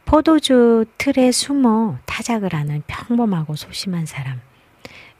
[0.05, 4.39] 포도주 틀에 숨어 타작을 하는 평범하고 소심한 사람.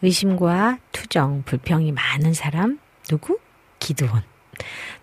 [0.03, 2.78] 의심과 투정, 불평이 많은 사람.
[3.07, 3.40] 누구?
[3.80, 4.22] 기도원.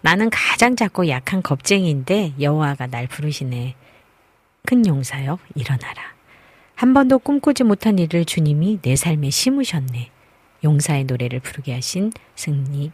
[0.02, 3.74] 나는 가장 작고 약한 겁쟁이인데 여호와가 날 부르시네.
[4.64, 6.14] 큰 용사여 일어나라.
[6.76, 10.12] 한 번도 꿈꾸지 못한 일을 주님이 내 삶에 심으셨네.
[10.66, 12.90] 용사의 노래를 부르게 하신 승리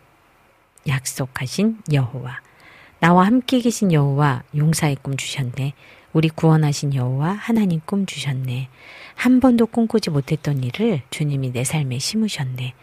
[0.87, 2.43] 약속하신 여호와
[3.01, 5.73] 나와 함께 계신 여호와 용사의 꿈 주셨네.
[6.13, 8.69] 우리 구원하신 여호와 하나님 꿈 주셨네.
[9.15, 12.75] 한 번도 꿈꾸지 못했던 일을 주님이 내 삶에 심으셨네.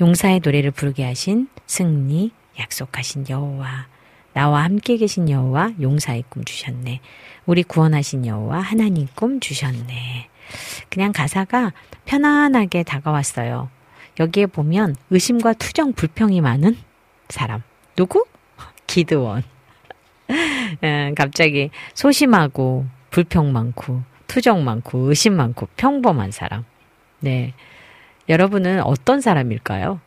[0.00, 3.88] 용사의 노래를 부르게 하신 승리 약속하신 여호와
[4.32, 7.00] 나와 함께 계신 여호와 용사의 꿈 주셨네.
[7.46, 10.28] 우리 구원하신 여호와 하나님 꿈 주셨네.
[10.88, 11.72] 그냥 가사가
[12.04, 13.75] 편안하게 다가왔어요.
[14.18, 16.76] 여기에 보면 의심과 투정 불평이 많은
[17.28, 17.62] 사람.
[17.96, 18.24] 누구?
[18.86, 19.42] 기드원.
[20.82, 26.64] 음, 갑자기 소심하고 불평 많고 투정 많고 의심 많고 평범한 사람.
[27.20, 27.54] 네.
[28.28, 30.00] 여러분은 어떤 사람일까요?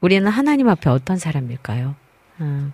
[0.00, 1.94] 우리는 하나님 앞에 어떤 사람일까요?
[2.40, 2.72] 음,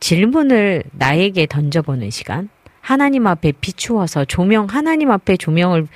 [0.00, 2.48] 질문을 나에게 던져보는 시간.
[2.80, 5.88] 하나님 앞에 비추어서 조명, 하나님 앞에 조명을,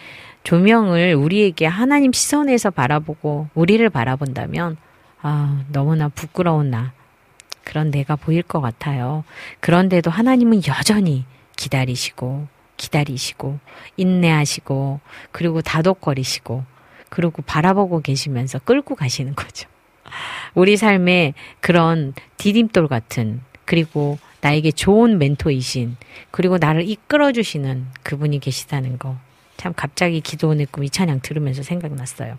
[0.44, 4.76] 조명을 우리에게 하나님 시선에서 바라보고 우리를 바라본다면,
[5.22, 6.92] 아, 너무나 부끄러운 나.
[7.64, 9.24] 그런 내가 보일 것 같아요.
[9.60, 11.24] 그런데도 하나님은 여전히
[11.56, 13.58] 기다리시고, 기다리시고,
[13.96, 15.00] 인내하시고,
[15.30, 16.64] 그리고 다독거리시고,
[17.08, 19.68] 그리고 바라보고 계시면서 끌고 가시는 거죠.
[20.54, 25.96] 우리 삶에 그런 디딤돌 같은, 그리고 나에게 좋은 멘토이신,
[26.32, 29.16] 그리고 나를 이끌어 주시는 그분이 계시다는 거.
[29.62, 32.36] 참 갑자기 기도원의 꿈이 찬양 들으면서 생각났어요.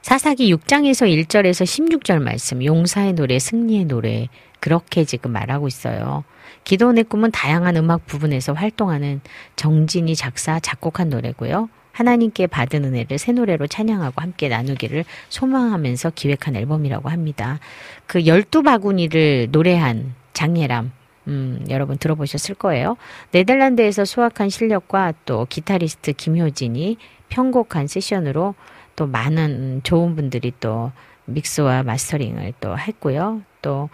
[0.00, 4.28] 사사기 6장에서 1절에서 16절 말씀, 용사의 노래, 승리의 노래,
[4.60, 6.22] 그렇게 지금 말하고 있어요.
[6.62, 9.20] 기도원의 꿈은 다양한 음악 부분에서 활동하는
[9.56, 11.68] 정진이 작사, 작곡한 노래고요.
[11.90, 17.58] 하나님께 받은 은혜를 새 노래로 찬양하고 함께 나누기를 소망하면서 기획한 앨범이라고 합니다.
[18.06, 20.92] 그 열두 바구니를 노래한 장예람,
[21.28, 22.96] 음, 여러분 들어보셨을 거예요.
[23.32, 26.98] 네덜란드에서 수확한 실력과 또 기타리스트 김효진이
[27.28, 28.54] 편곡한 세션으로
[28.94, 30.92] 또 많은 좋은 분들이 또
[31.26, 33.42] 믹스와 마스터링을 또 했고요.
[33.62, 33.88] 또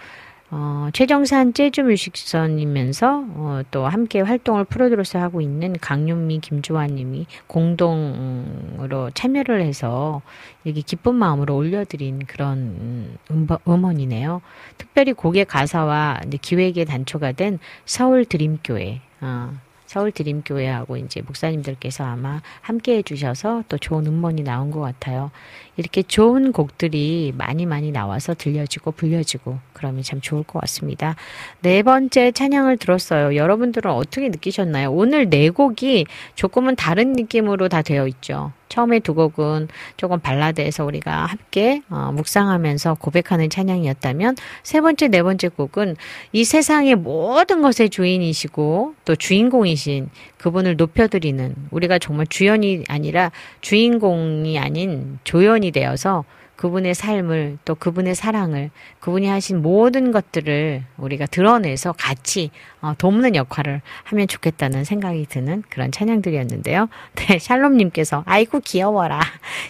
[0.54, 9.62] 어, 최정산 재즈 뮤직선이면서 어, 또 함께 활동을 프로듀서 하고 있는 강윤미, 김주환님이 공동으로 참여를
[9.62, 10.20] 해서
[10.64, 14.42] 이렇게 기쁜 마음으로 올려드린 그런 음, 음원이네요.
[14.76, 19.00] 특별히 곡의 가사와 기획에 단초가 된 서울 드림교회.
[19.22, 19.54] 어,
[19.92, 25.30] 서울 드림교회하고 이제 목사님들께서 아마 함께 해주셔서 또 좋은 음원이 나온 것 같아요.
[25.76, 31.14] 이렇게 좋은 곡들이 많이 많이 나와서 들려지고 불려지고 그러면 참 좋을 것 같습니다.
[31.60, 33.36] 네 번째 찬양을 들었어요.
[33.36, 34.90] 여러분들은 어떻게 느끼셨나요?
[34.90, 36.06] 오늘 네 곡이
[36.36, 38.52] 조금은 다른 느낌으로 다 되어 있죠.
[38.72, 39.68] 처음에 두 곡은
[39.98, 45.96] 조금 발라드에서 우리가 함께 어, 묵상하면서 고백하는 찬양이었다면 세 번째, 네 번째 곡은
[46.32, 50.08] 이 세상의 모든 것의 주인이시고 또 주인공이신
[50.38, 53.30] 그분을 높여드리는 우리가 정말 주연이 아니라
[53.60, 56.24] 주인공이 아닌 조연이 되어서
[56.56, 58.70] 그분의 삶을 또 그분의 사랑을
[59.00, 62.50] 그분이 하신 모든 것들을 우리가 드러내서 같이
[62.80, 66.88] 어, 돕는 역할을 하면 좋겠다는 생각이 드는 그런 찬양들이었는데요.
[67.16, 69.20] 네, 샬롬님께서 아이고 귀여워라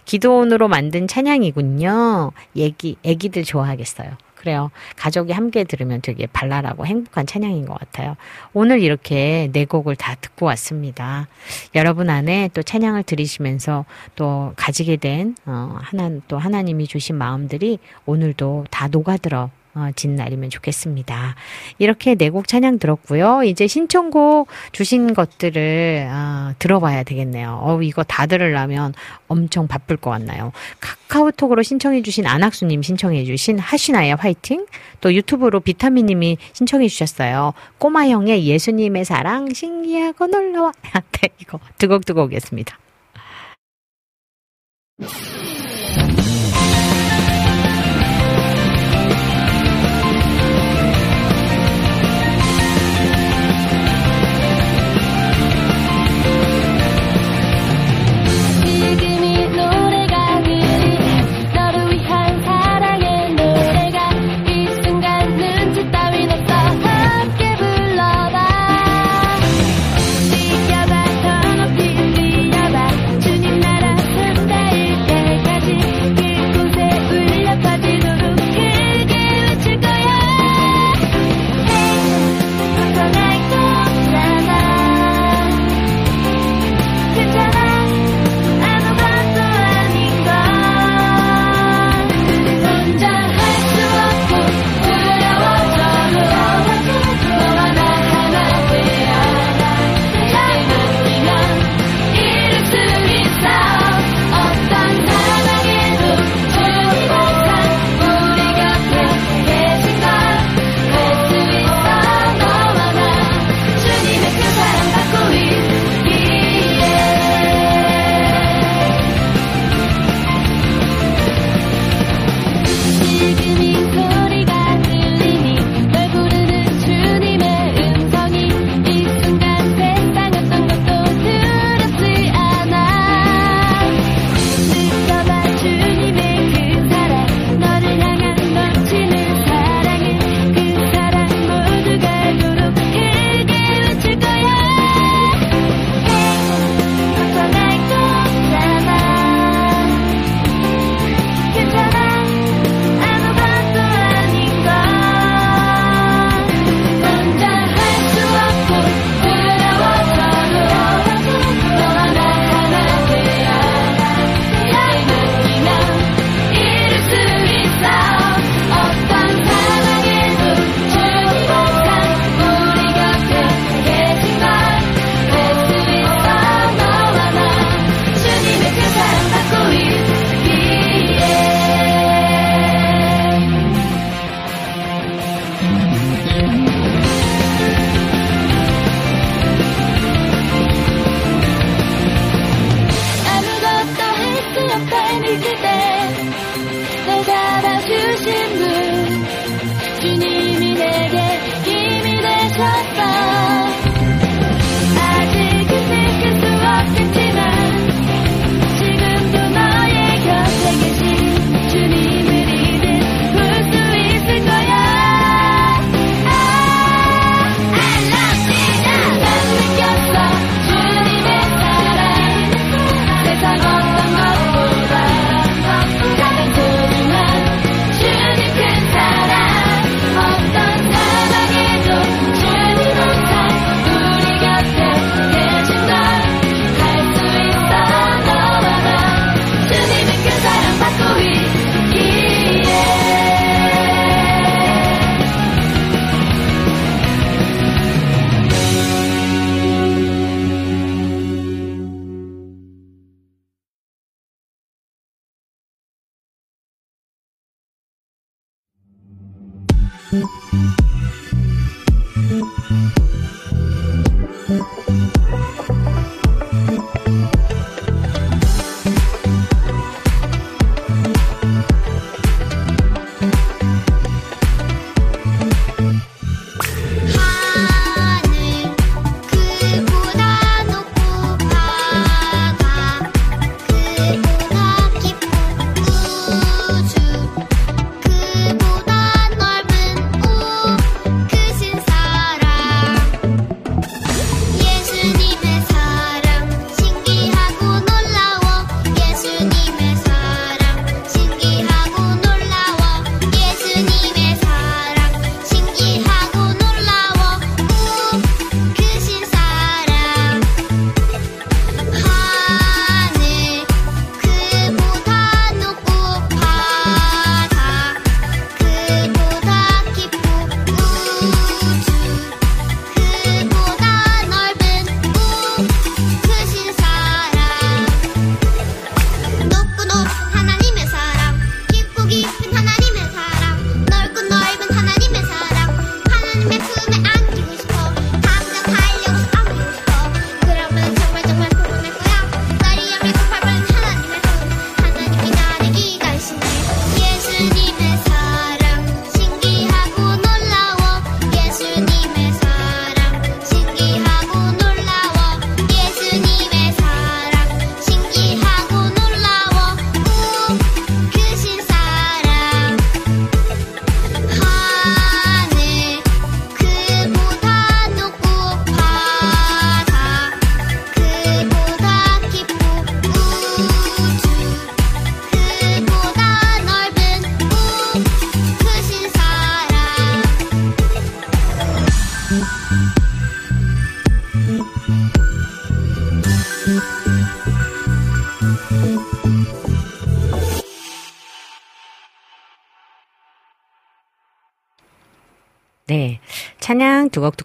[0.05, 2.33] 기도원으로 만든 찬양이군요.
[2.57, 4.17] 얘기 애기들 좋아하겠어요.
[4.43, 4.73] 그래요.
[4.97, 8.17] 가족이 함께 들으면 되게 발랄하고 행복한 찬양인 것 같아요.
[8.53, 11.29] 오늘 이렇게 네 곡을 다 듣고 왔습니다.
[11.77, 13.85] 여러분 안에 또 찬양을 들으시면서
[14.17, 20.51] 또 가지게 된, 어, 하나, 또 하나님이 주신 마음들이 오늘도 다 녹아들어 어, 진 날이면
[20.51, 21.35] 좋겠습니다.
[21.79, 23.43] 이렇게 네 곡 찬양 들었고요.
[23.45, 27.59] 이제 신청곡 주신 것들을 어, 들어봐야 되겠네요.
[27.63, 28.95] 어, 이거 다 들으려면
[29.29, 30.53] 엄청 바쁠 것 같나요?
[30.81, 34.67] 카카오톡으로 신청해 주신 안학수님 신청해 주신 하시나의 화이팅
[35.03, 37.53] 또 유튜브로 비타민님이 신청해 주셨어요.
[37.79, 40.73] 꼬마형의 예수님의 사랑 신기하고 놀라워
[41.21, 42.79] 네, 이거 두곡 두곡 오겠습니다.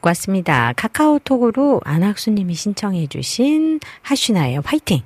[0.07, 0.73] 듣고 왔습니다.
[0.75, 5.01] 카카오톡으로 안학수님이 신청해주신 하슈나의 화이팅!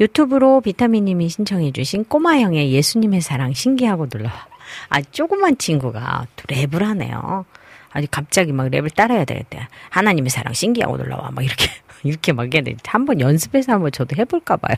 [0.00, 4.36] 유튜브로 비타민님이 신청해주신 꼬마형의 예수님의 사랑 신기하고 놀라워.
[4.90, 7.44] 아, 조그만 친구가 또 랩을 하네요.
[7.90, 9.66] 아니, 갑자기 막 랩을 따라야 되겠대.
[9.90, 11.30] 하나님의 사랑 신기하고 놀라워.
[11.30, 11.66] 막 이렇게,
[12.04, 12.76] 이렇게 막 해야 돼.
[12.86, 14.76] 한번 연습해서 한번 저도 해볼까봐요.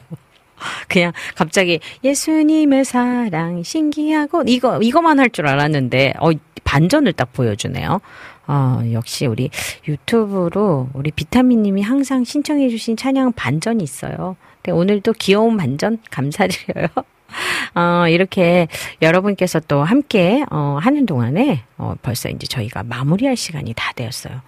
[0.88, 6.30] 그냥 갑자기 예수님의 사랑 신기하고 이거 이거만 할 줄 알았는데 어
[6.64, 8.00] 반전을 딱 보여주네요.
[8.48, 9.50] 어 역시 우리
[9.88, 14.36] 유튜브로 우리 비타민님이 항상 신청해주신 찬양 반전이 있어요.
[14.62, 16.88] 네, 오늘도 귀여운 반전 감사드려요.
[17.74, 18.68] 어, 이렇게
[19.02, 24.40] 여러분께서 또 함께 어, 하는 동안에 어, 벌써 이제 저희가 마무리할 시간이 다 되었어요.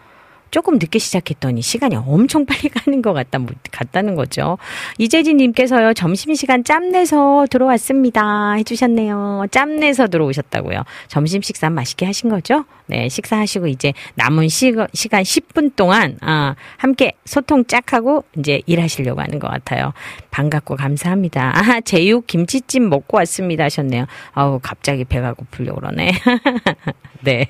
[0.50, 3.38] 조금 늦게 시작했더니 시간이 엄청 빨리 가는 것 같다,
[3.70, 4.58] 같다는 거죠.
[4.98, 8.52] 이재진님께서요, 점심시간 짬내서 들어왔습니다.
[8.54, 9.46] 해주셨네요.
[9.50, 10.84] 짬내서 들어오셨다고요.
[11.08, 12.64] 점심 식사 맛있게 하신 거죠?
[12.86, 19.20] 네, 식사하시고 이제 남은 시, 시간 10분 동안, 아, 함께 소통 짝 하고 이제 일하시려고
[19.20, 19.92] 하는 것 같아요.
[20.30, 21.52] 반갑고 감사합니다.
[21.54, 23.64] 아, 제육 김치찜 먹고 왔습니다.
[23.64, 24.06] 하셨네요.
[24.32, 26.12] 아우, 갑자기 배가 고프려고 그러네.
[27.22, 27.46] 네.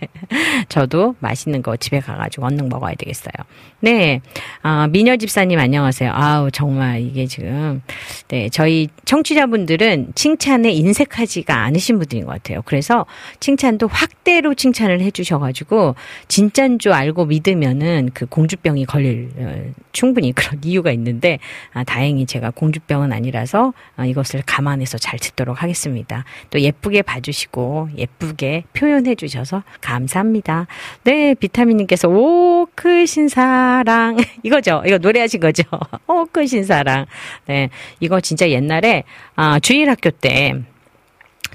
[0.69, 3.33] 저도 맛있는 거 집에 가가지고 얼른 먹어야 되겠어요.
[3.81, 4.21] 네.
[4.63, 6.11] 아, 미녀 집사님 안녕하세요.
[6.13, 7.83] 아우, 정말 이게 지금,
[8.29, 8.49] 네.
[8.49, 12.63] 저희 청취자분들은 칭찬에 인색하지가 않으신 분들인 것 같아요.
[12.65, 13.07] 그래서
[13.41, 15.95] 칭찬도 확대로 칭찬을 해주셔가지고,
[16.29, 21.39] 진짠 줄 알고 믿으면은 그 공주병이 걸릴, 어, 충분히 그런 이유가 있는데,
[21.73, 26.25] 아, 다행히 제가 공주병은 아니라서 아, 이것을 감안해서 잘 듣도록 하겠습니다.
[26.51, 30.67] 또 예쁘게 봐주시고, 예쁘게 표현해 주셔서 감사합니다.
[31.05, 34.83] 네, 비타민님께서 오 크신 사랑 이거죠.
[34.87, 35.63] 이거 노래하신 거죠.
[36.07, 37.07] 오 크신 사랑.
[37.47, 37.71] 네,
[38.01, 39.05] 이거 진짜 옛날에
[39.37, 40.55] 아, 주일학교 때.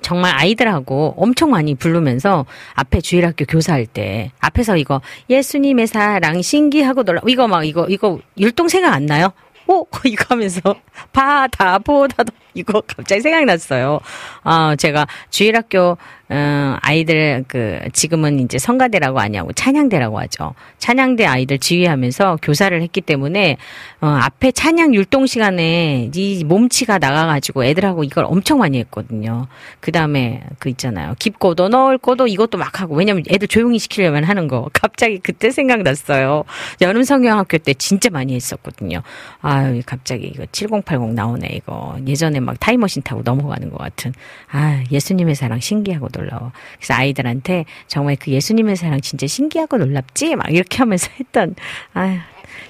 [0.01, 7.21] 정말 아이들하고 엄청 많이 부르면서 앞에 주일학교 교사할 때 앞에서 이거 예수님의 사랑 신기하고 놀라
[7.27, 9.31] 이거 막 이거 이거 율동 생각 안 나요?
[9.67, 10.59] 오 이거 하면서
[11.13, 13.99] 바다 보다도 이거 갑자기 생각났어요.
[14.43, 15.97] 아 제가 주일학교
[16.29, 20.53] 어, 아이들 그 지금은 이제 성가대라고 하냐고 찬양대라고 하죠.
[20.77, 23.57] 찬양대 아이들 지휘하면서 교사를 했기 때문에
[24.01, 29.47] 어, 앞에 찬양 율동 시간에 이 몸치가 나가가지고 애들하고 이걸 엄청 많이 했거든요.
[29.79, 31.15] 그 다음에 그 있잖아요.
[31.19, 34.69] 깊고도 넓고도 이것도 막 하고 왜냐면 애들 조용히 시키려면 하는 거.
[34.73, 36.43] 갑자기 그때 생각났어요.
[36.81, 39.01] 여름 성경학교 때 진짜 많이 했었거든요.
[39.41, 41.97] 아 아유, 갑자기 이거 7080 나오네, 이거.
[42.05, 44.13] 예전에 막 타임머신 타고 넘어가는 것 같은.
[44.51, 46.51] 아, 예수님의 사랑 신기하고 놀라워.
[46.77, 50.35] 그래서 아이들한테 정말 그 예수님의 사랑 진짜 신기하고 놀랍지?
[50.35, 51.55] 막 이렇게 하면서 했던,
[51.93, 52.17] 아유.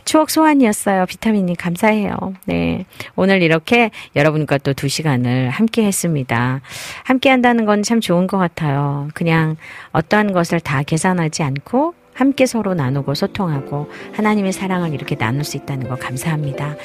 [0.05, 1.05] 추억 소환이었어요.
[1.05, 2.15] 비타민님 감사해요.
[2.45, 2.85] 네.
[3.15, 6.61] 오늘 이렇게 여러분과 또 두 시간을 함께 했습니다.
[7.03, 9.07] 함께 한다는 건 참 좋은 것 같아요.
[9.13, 9.55] 그냥
[9.91, 15.89] 어떠한 것을 다 계산하지 않고 함께 서로 나누고 소통하고 하나님의 사랑을 이렇게 나눌 수 있다는
[15.89, 16.75] 거 감사합니다.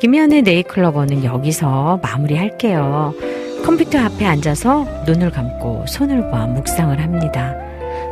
[0.00, 3.14] 김현의 네이클로버는 여기서 마무리할게요.
[3.64, 7.54] 컴퓨터 앞에 앉아서 눈을 감고 손을 봐 묵상을 합니다.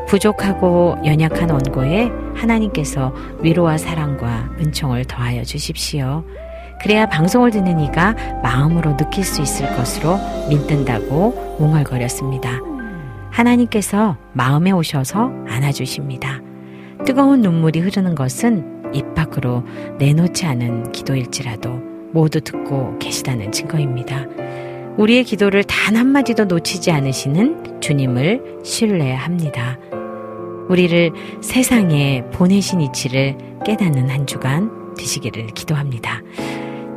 [0.09, 6.25] 부족하고 연약한 원고에 하나님께서 위로와 사랑과 은총을 더하여 주십시오.
[6.83, 10.19] 그래야 방송을 듣는 이가 마음으로 느낄 수 있을 것으로
[10.49, 12.61] 믿는다고 웅얼거렸습니다.
[13.31, 16.41] 하나님께서 마음에 오셔서 안아주십니다.
[17.05, 19.63] 뜨거운 눈물이 흐르는 것은 입 밖으로
[19.99, 21.71] 내놓지 않은 기도일지라도
[22.13, 24.27] 모두 듣고 계시다는 증거입니다.
[24.97, 29.79] 우리의 기도를 단 한마디도 놓치지 않으시는 주님을 신뢰합니다.
[30.69, 31.13] 우리를
[31.43, 33.37] 세상에 보내신 이치를
[33.67, 36.23] 깨닫는 한 주간 되시기를 기도합니다.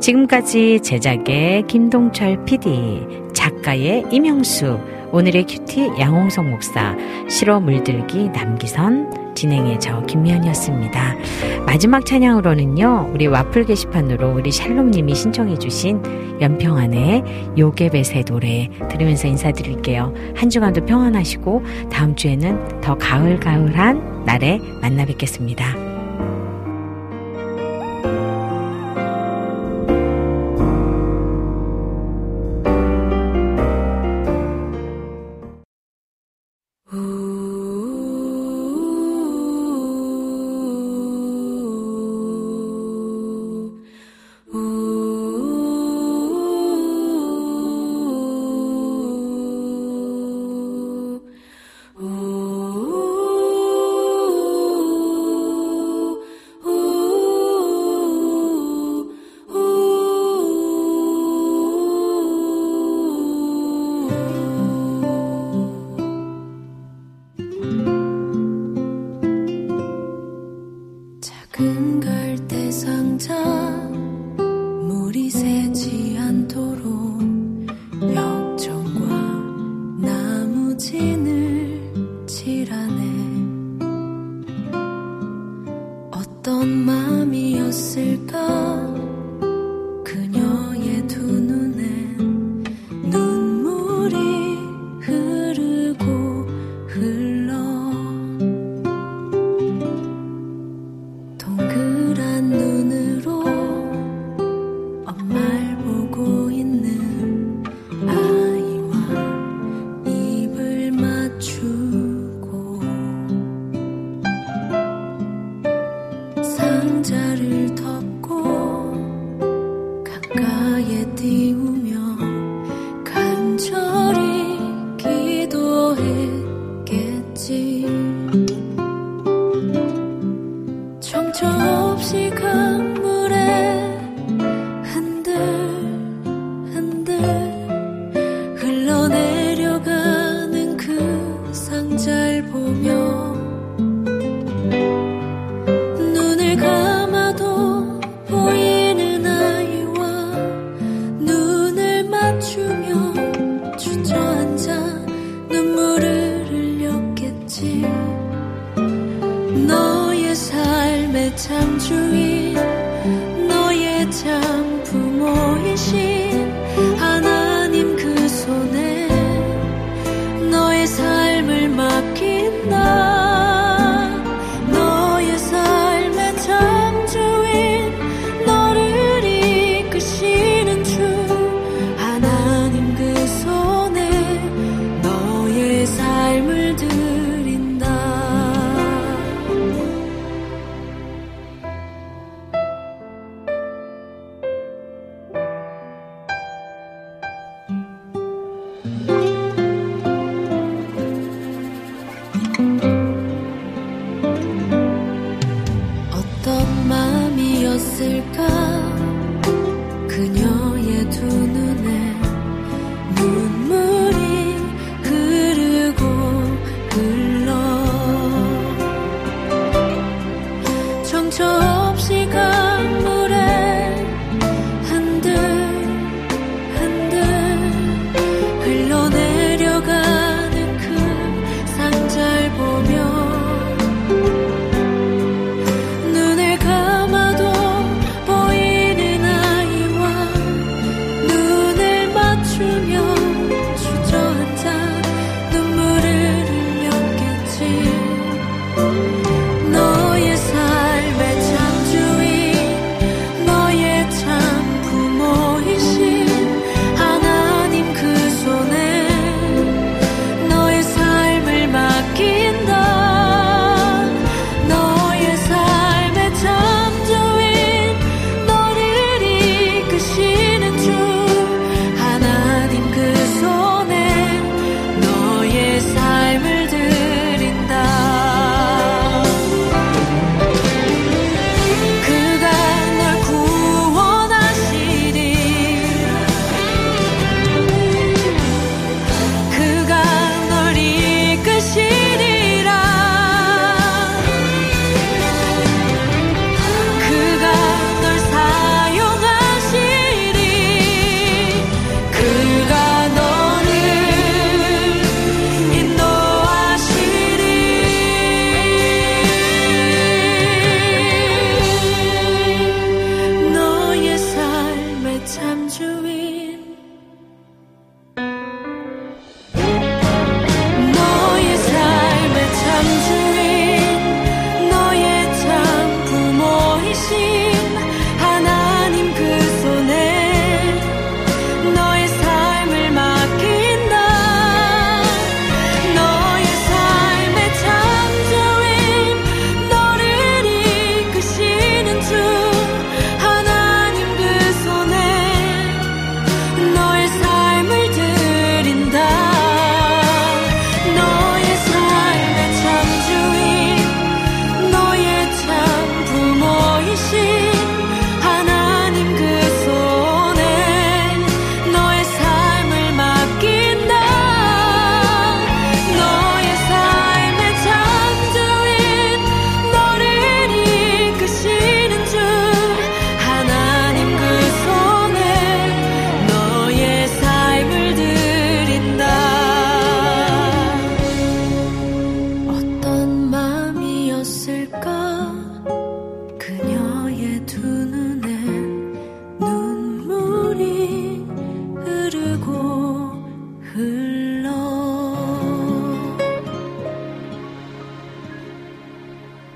[0.00, 3.04] 지금까지 제작의 김동철 PD,
[3.34, 4.78] 작가의 이명수,
[5.10, 6.96] 오늘의 큐티 양홍성 목사,
[7.28, 11.14] 실어 물들기 남기선, 진행의 저 김미연이었습니다.
[11.64, 17.22] 마지막 찬양으로는요, 우리 와플 게시판으로 우리 샬롬님이 신청해주신 연평안의
[17.56, 20.12] 요괴벳의 노래 들으면서 인사드릴게요.
[20.34, 25.87] 한 주간도 평안하시고, 다음 주에는 더 가을가을한 날에 만나 뵙겠습니다.